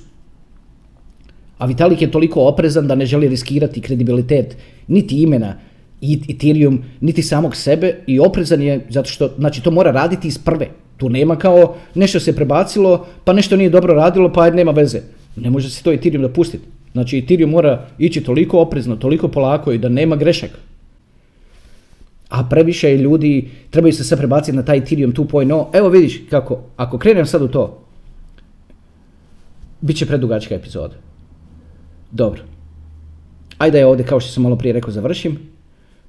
A 1.58 1.66
Vitalik 1.66 2.02
je 2.02 2.12
toliko 2.12 2.42
oprezan 2.42 2.88
da 2.88 2.96
ne 2.96 3.06
želi 3.06 3.28
riskirati 3.28 3.82
kredibilitet 3.82 4.58
niti 4.88 5.22
imena 5.22 5.56
Ethereum, 6.30 6.84
niti 7.02 7.24
samog 7.24 7.56
sebe 7.56 7.96
i 8.08 8.20
oprezan 8.20 8.62
je 8.62 8.86
zato 8.90 9.10
što, 9.10 9.30
znači 9.38 9.64
to 9.64 9.72
mora 9.72 9.92
raditi 9.92 10.28
iz 10.28 10.38
prve. 10.38 10.68
Tu 10.98 11.10
nema 11.10 11.36
kao 11.36 11.76
nešto 11.96 12.20
se 12.20 12.36
prebacilo, 12.36 13.06
pa 13.24 13.34
nešto 13.34 13.58
nije 13.58 13.70
dobro 13.70 13.94
radilo, 13.94 14.34
pa 14.34 14.50
nema 14.50 14.72
veze. 14.72 15.02
Ne 15.36 15.50
može 15.50 15.70
se 15.70 15.84
to 15.84 15.92
Ethereum 15.92 16.22
dopustiti. 16.22 16.64
Znači 16.92 17.18
Ethereum 17.18 17.50
mora 17.50 17.88
ići 17.98 18.24
toliko 18.24 18.60
oprezno, 18.60 18.96
toliko 18.96 19.28
polako 19.28 19.72
i 19.72 19.78
da 19.78 19.90
nema 19.90 20.16
grešaka. 20.16 20.58
A 22.30 22.44
previše 22.50 22.98
ljudi 22.98 23.50
trebaju 23.70 23.94
se 23.94 24.04
sve 24.04 24.18
prebaciti 24.18 24.58
na 24.58 24.66
taj 24.66 24.78
Ethereum 24.78 25.14
2.0. 25.14 25.66
Evo 25.74 25.90
vidiš 25.90 26.22
kako, 26.30 26.60
ako 26.78 26.98
krenem 26.98 27.26
sad 27.26 27.42
u 27.42 27.48
to, 27.48 27.84
bit 29.82 29.98
će 29.98 30.06
predugačka 30.06 30.56
epizoda. 30.56 30.96
Dobro. 32.12 32.42
Ajde 33.58 33.78
je 33.78 33.86
ovdje, 33.86 34.06
kao 34.06 34.20
što 34.20 34.32
sam 34.32 34.44
malo 34.44 34.56
prije 34.56 34.74
rekao, 34.74 34.92
završim. 34.92 35.40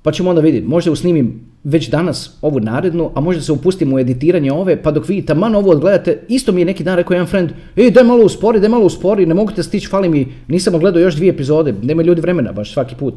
Pa 0.02 0.12
ćemo 0.12 0.30
onda 0.30 0.42
vidjeti, 0.42 0.66
možda 0.66 0.90
usnimim 0.90 1.40
već 1.64 1.90
danas 1.90 2.38
ovu 2.42 2.61
narednu, 2.61 3.11
a 3.14 3.20
možda 3.20 3.42
se 3.42 3.52
upustim 3.52 3.92
u 3.92 3.98
editiranje 3.98 4.52
ove, 4.52 4.83
pa 4.83 4.90
dok 4.90 5.09
vi 5.09 5.22
taman 5.22 5.54
ovo 5.54 5.70
odgledate, 5.70 6.20
isto 6.28 6.52
mi 6.52 6.61
je 6.61 6.64
neki 6.64 6.85
dan 6.85 6.96
rekao 6.96 7.14
jedan 7.14 7.26
friend, 7.26 7.50
ej 7.76 7.90
daj 7.90 8.04
malo 8.04 8.24
uspori, 8.24 8.61
daj 8.61 8.68
malo 8.68 8.87
uspori, 8.87 9.26
ne 9.26 9.35
mogu 9.35 9.52
te 9.52 9.62
stići, 9.62 9.88
fali 9.88 10.09
mi, 10.09 10.26
nisam 10.48 10.78
gledao 10.78 11.00
još 11.00 11.14
dvije 11.14 11.30
epizode, 11.30 11.74
nema 11.83 12.02
ljudi 12.02 12.20
vremena 12.20 12.52
baš 12.52 12.72
svaki 12.72 12.94
put. 12.94 13.14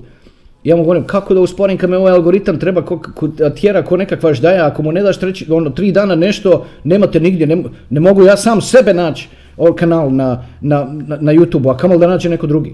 Ja 0.63 0.76
mu 0.76 0.84
govorim, 0.84 1.04
kako 1.04 1.34
da 1.34 1.41
usporim 1.41 1.78
kad 1.78 1.89
me 1.89 1.97
ovaj 1.97 2.13
algoritam 2.13 2.60
treba 2.60 2.82
ko, 2.86 2.99
ko, 3.15 3.28
tjera 3.56 3.84
ko 3.84 3.97
nekakva 3.97 4.34
ždaja, 4.34 4.67
ako 4.67 4.84
mu 4.84 4.91
ne 4.91 5.04
daš 5.04 5.19
treći, 5.19 5.45
ono, 5.49 5.69
tri 5.69 5.91
dana 5.91 6.15
nešto, 6.15 6.65
nemate 6.84 7.19
nigdje, 7.19 7.47
ne, 7.89 7.99
mogu 7.99 8.23
ja 8.23 8.38
sam 8.38 8.62
sebe 8.62 8.93
naći 8.93 9.28
ovaj 9.58 9.76
kanal 9.76 10.15
na, 10.15 10.45
na, 10.62 10.88
na, 11.08 11.17
na 11.21 11.34
YouTube-u, 11.34 11.69
a 11.69 11.78
kamol 11.78 11.99
da 11.99 12.08
nađe 12.08 12.30
neko 12.30 12.47
drugi. 12.47 12.73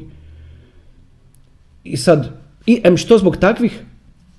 I 1.84 1.98
sad, 1.98 2.30
i, 2.66 2.82
em 2.84 2.98
što 2.98 3.18
zbog 3.18 3.38
takvih, 3.38 3.84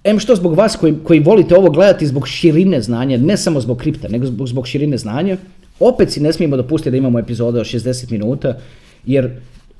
em 0.04 0.18
što 0.18 0.36
zbog 0.36 0.54
vas 0.54 0.76
koji, 0.76 0.94
koji 1.04 1.20
volite 1.20 1.56
ovo 1.56 1.70
gledati 1.70 2.06
zbog 2.06 2.28
širine 2.28 2.80
znanja, 2.80 3.18
ne 3.18 3.36
samo 3.36 3.60
zbog 3.60 3.78
kripta, 3.78 4.08
nego 4.08 4.26
zbog, 4.26 4.48
zbog 4.48 4.66
širine 4.66 4.96
znanja, 4.96 5.36
opet 5.80 6.10
si 6.10 6.20
ne 6.20 6.32
smijemo 6.32 6.56
dopustiti 6.56 6.90
da 6.90 6.96
imamo 6.96 7.18
epizode 7.18 7.60
od 7.60 7.66
60 7.66 8.12
minuta, 8.12 8.58
jer 9.06 9.30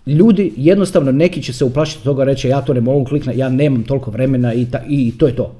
ljudi 0.06 0.52
jednostavno 0.56 1.12
neki 1.12 1.42
će 1.42 1.52
se 1.52 1.64
uplašiti 1.64 2.04
toga 2.04 2.24
reći 2.24 2.48
ja 2.48 2.60
to 2.60 2.74
ne 2.74 2.80
mogu 2.80 3.04
kliknuti, 3.04 3.38
ja 3.38 3.48
nemam 3.48 3.84
toliko 3.84 4.10
vremena 4.10 4.54
i, 4.54 4.64
ta, 4.64 4.82
i 4.88 5.12
to 5.18 5.26
je 5.26 5.36
to. 5.36 5.54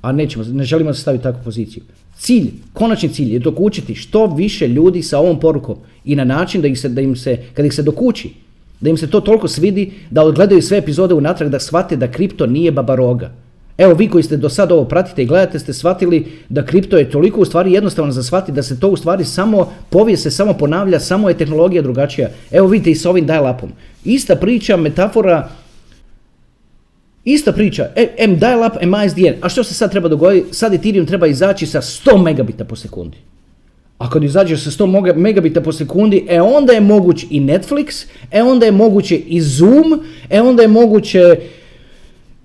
A 0.00 0.12
nećemo, 0.12 0.44
ne 0.44 0.64
želimo 0.64 0.94
se 0.94 1.00
staviti 1.00 1.22
takvu 1.22 1.40
poziciju. 1.44 1.82
Cilj, 2.18 2.50
konačni 2.72 3.08
cilj 3.08 3.32
je 3.32 3.38
dokučiti 3.38 3.94
što 3.94 4.26
više 4.26 4.68
ljudi 4.68 5.02
sa 5.02 5.18
ovom 5.18 5.40
porukom 5.40 5.76
i 6.04 6.16
na 6.16 6.24
način 6.24 6.62
da, 6.62 6.68
ih 6.68 6.80
se, 6.80 6.88
da 6.88 7.00
im 7.00 7.16
se, 7.16 7.38
kad 7.54 7.66
ih 7.66 7.74
se 7.74 7.82
dokući, 7.82 8.30
da 8.80 8.90
im 8.90 8.96
se 8.96 9.10
to 9.10 9.20
toliko 9.20 9.48
svidi 9.48 9.92
da 10.10 10.22
odgledaju 10.22 10.62
sve 10.62 10.78
epizode 10.78 11.14
unatrag 11.14 11.50
da 11.50 11.60
shvate 11.60 11.96
da 11.96 12.10
kripto 12.10 12.46
nije 12.46 12.72
babaroga. 12.72 13.32
Evo 13.78 13.94
vi 13.94 14.08
koji 14.08 14.24
ste 14.24 14.36
do 14.36 14.48
sada 14.48 14.74
ovo 14.74 14.84
pratite 14.84 15.22
i 15.22 15.26
gledate 15.26 15.58
ste 15.58 15.72
shvatili 15.72 16.26
da 16.48 16.66
kripto 16.66 16.96
je 16.96 17.10
toliko 17.10 17.40
u 17.40 17.44
stvari 17.44 17.72
jednostavno 17.72 18.12
za 18.12 18.22
shvatiti 18.22 18.52
da 18.52 18.62
se 18.62 18.80
to 18.80 18.88
u 18.88 18.96
stvari 18.96 19.24
samo 19.24 19.72
povije 19.90 20.16
se 20.16 20.30
samo 20.30 20.52
ponavlja, 20.52 21.00
samo 21.00 21.28
je 21.28 21.38
tehnologija 21.38 21.82
drugačija. 21.82 22.28
Evo 22.50 22.68
vidite 22.68 22.90
i 22.90 22.94
s 22.94 23.06
ovim 23.06 23.26
dial-upom. 23.26 23.68
Ista 24.04 24.36
priča, 24.36 24.76
metafora, 24.76 25.48
ista 27.24 27.52
priča, 27.52 27.88
e, 27.96 28.08
M 28.18 28.38
dial-up, 28.38 28.76
M 28.80 28.94
ISDN. 29.06 29.34
A 29.40 29.48
što 29.48 29.64
se 29.64 29.74
sad 29.74 29.90
treba 29.90 30.08
dogoditi? 30.08 30.54
Sad 30.54 30.74
Ethereum 30.74 31.06
treba 31.06 31.26
izaći 31.26 31.66
sa 31.66 31.80
100 31.80 32.22
megabita 32.22 32.64
po 32.64 32.76
sekundi. 32.76 33.16
A 33.98 34.10
kad 34.10 34.24
izađeš 34.24 34.64
sa 34.64 34.70
100 34.70 35.16
megabita 35.16 35.60
po 35.60 35.72
sekundi, 35.72 36.26
e 36.28 36.40
onda 36.40 36.72
je 36.72 36.80
moguć 36.80 37.26
i 37.30 37.40
Netflix, 37.40 38.06
e 38.30 38.42
onda 38.42 38.66
je 38.66 38.72
moguće 38.72 39.16
i 39.16 39.40
Zoom, 39.40 40.02
e 40.30 40.40
onda 40.40 40.62
je 40.62 40.68
moguće 40.68 41.36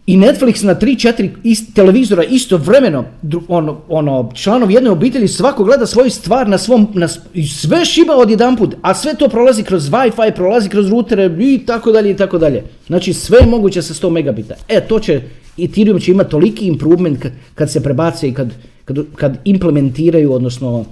i 0.09 0.17
Netflix 0.17 0.63
na 0.63 0.73
3-4 0.75 1.29
ist, 1.43 1.73
televizora 1.75 2.23
istovremeno, 2.23 3.05
ono, 3.47 3.81
ono, 3.89 4.31
članovi 4.33 4.73
jedne 4.73 4.89
obitelji 4.89 5.27
svako 5.27 5.63
gleda 5.63 5.85
svoju 5.85 6.09
stvar 6.09 6.47
na 6.47 6.57
svom, 6.57 6.87
na, 6.93 7.07
sve 7.61 7.85
šiba 7.85 8.15
odjedanput, 8.15 8.75
a 8.81 8.93
sve 8.93 9.13
to 9.15 9.29
prolazi 9.29 9.63
kroz 9.63 9.89
Wi-Fi, 9.89 10.35
prolazi 10.35 10.69
kroz 10.69 10.89
rutere 10.89 11.29
i 11.39 11.65
tako 11.65 11.91
dalje 11.91 12.11
i 12.11 12.17
tako 12.17 12.37
dalje. 12.37 12.63
Znači 12.87 13.13
sve 13.13 13.37
je 13.39 13.45
moguće 13.45 13.81
sa 13.81 13.93
100 13.93 14.09
megabita. 14.09 14.55
E, 14.67 14.81
to 14.87 14.99
će, 14.99 15.21
Ethereum 15.57 15.99
će 15.99 16.11
imati 16.11 16.31
toliki 16.31 16.65
improvement 16.65 17.21
kad, 17.21 17.31
kad 17.55 17.71
se 17.71 17.83
prebace 17.83 18.27
i 18.27 18.33
kad, 18.33 18.49
kad, 18.85 18.97
kad 19.15 19.37
implementiraju, 19.43 20.33
odnosno 20.33 20.85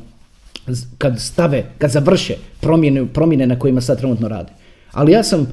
kad 0.98 1.20
stave, 1.22 1.64
kad 1.78 1.92
završe 1.92 2.36
promjene, 2.62 3.06
promjene 3.06 3.48
na 3.48 3.60
kojima 3.60 3.82
sad 3.82 3.98
trenutno 3.98 4.28
rade. 4.28 4.52
Ali 4.92 5.12
ja 5.12 5.24
sam, 5.24 5.48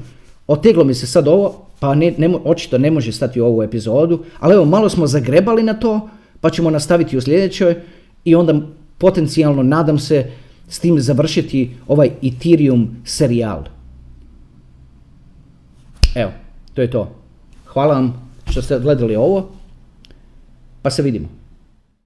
oteglo 0.46 0.84
mi 0.84 0.94
se 0.94 1.06
sad 1.06 1.28
ovo, 1.28 1.63
pa 1.80 1.94
ne, 1.94 2.14
ne, 2.18 2.28
očito 2.44 2.78
ne 2.78 2.90
može 2.90 3.12
stati 3.12 3.40
u 3.40 3.46
ovu 3.46 3.62
epizodu, 3.62 4.24
ali 4.40 4.54
evo 4.54 4.64
malo 4.64 4.88
smo 4.88 5.06
zagrebali 5.06 5.62
na 5.62 5.74
to, 5.74 6.08
pa 6.40 6.50
ćemo 6.50 6.70
nastaviti 6.70 7.16
u 7.16 7.20
sljedećoj 7.20 7.76
i 8.24 8.34
onda 8.34 8.60
potencijalno 8.98 9.62
nadam 9.62 9.98
se 9.98 10.30
s 10.68 10.80
tim 10.80 11.00
završiti 11.00 11.76
ovaj 11.88 12.10
Ethereum 12.22 12.96
serijal. 13.04 13.64
Evo, 16.14 16.30
to 16.74 16.82
je 16.82 16.90
to. 16.90 17.14
Hvala 17.66 17.94
vam 17.94 18.30
što 18.50 18.62
ste 18.62 18.78
gledali 18.78 19.16
ovo, 19.16 19.48
pa 20.82 20.90
se 20.90 21.02
vidimo. 21.02 21.28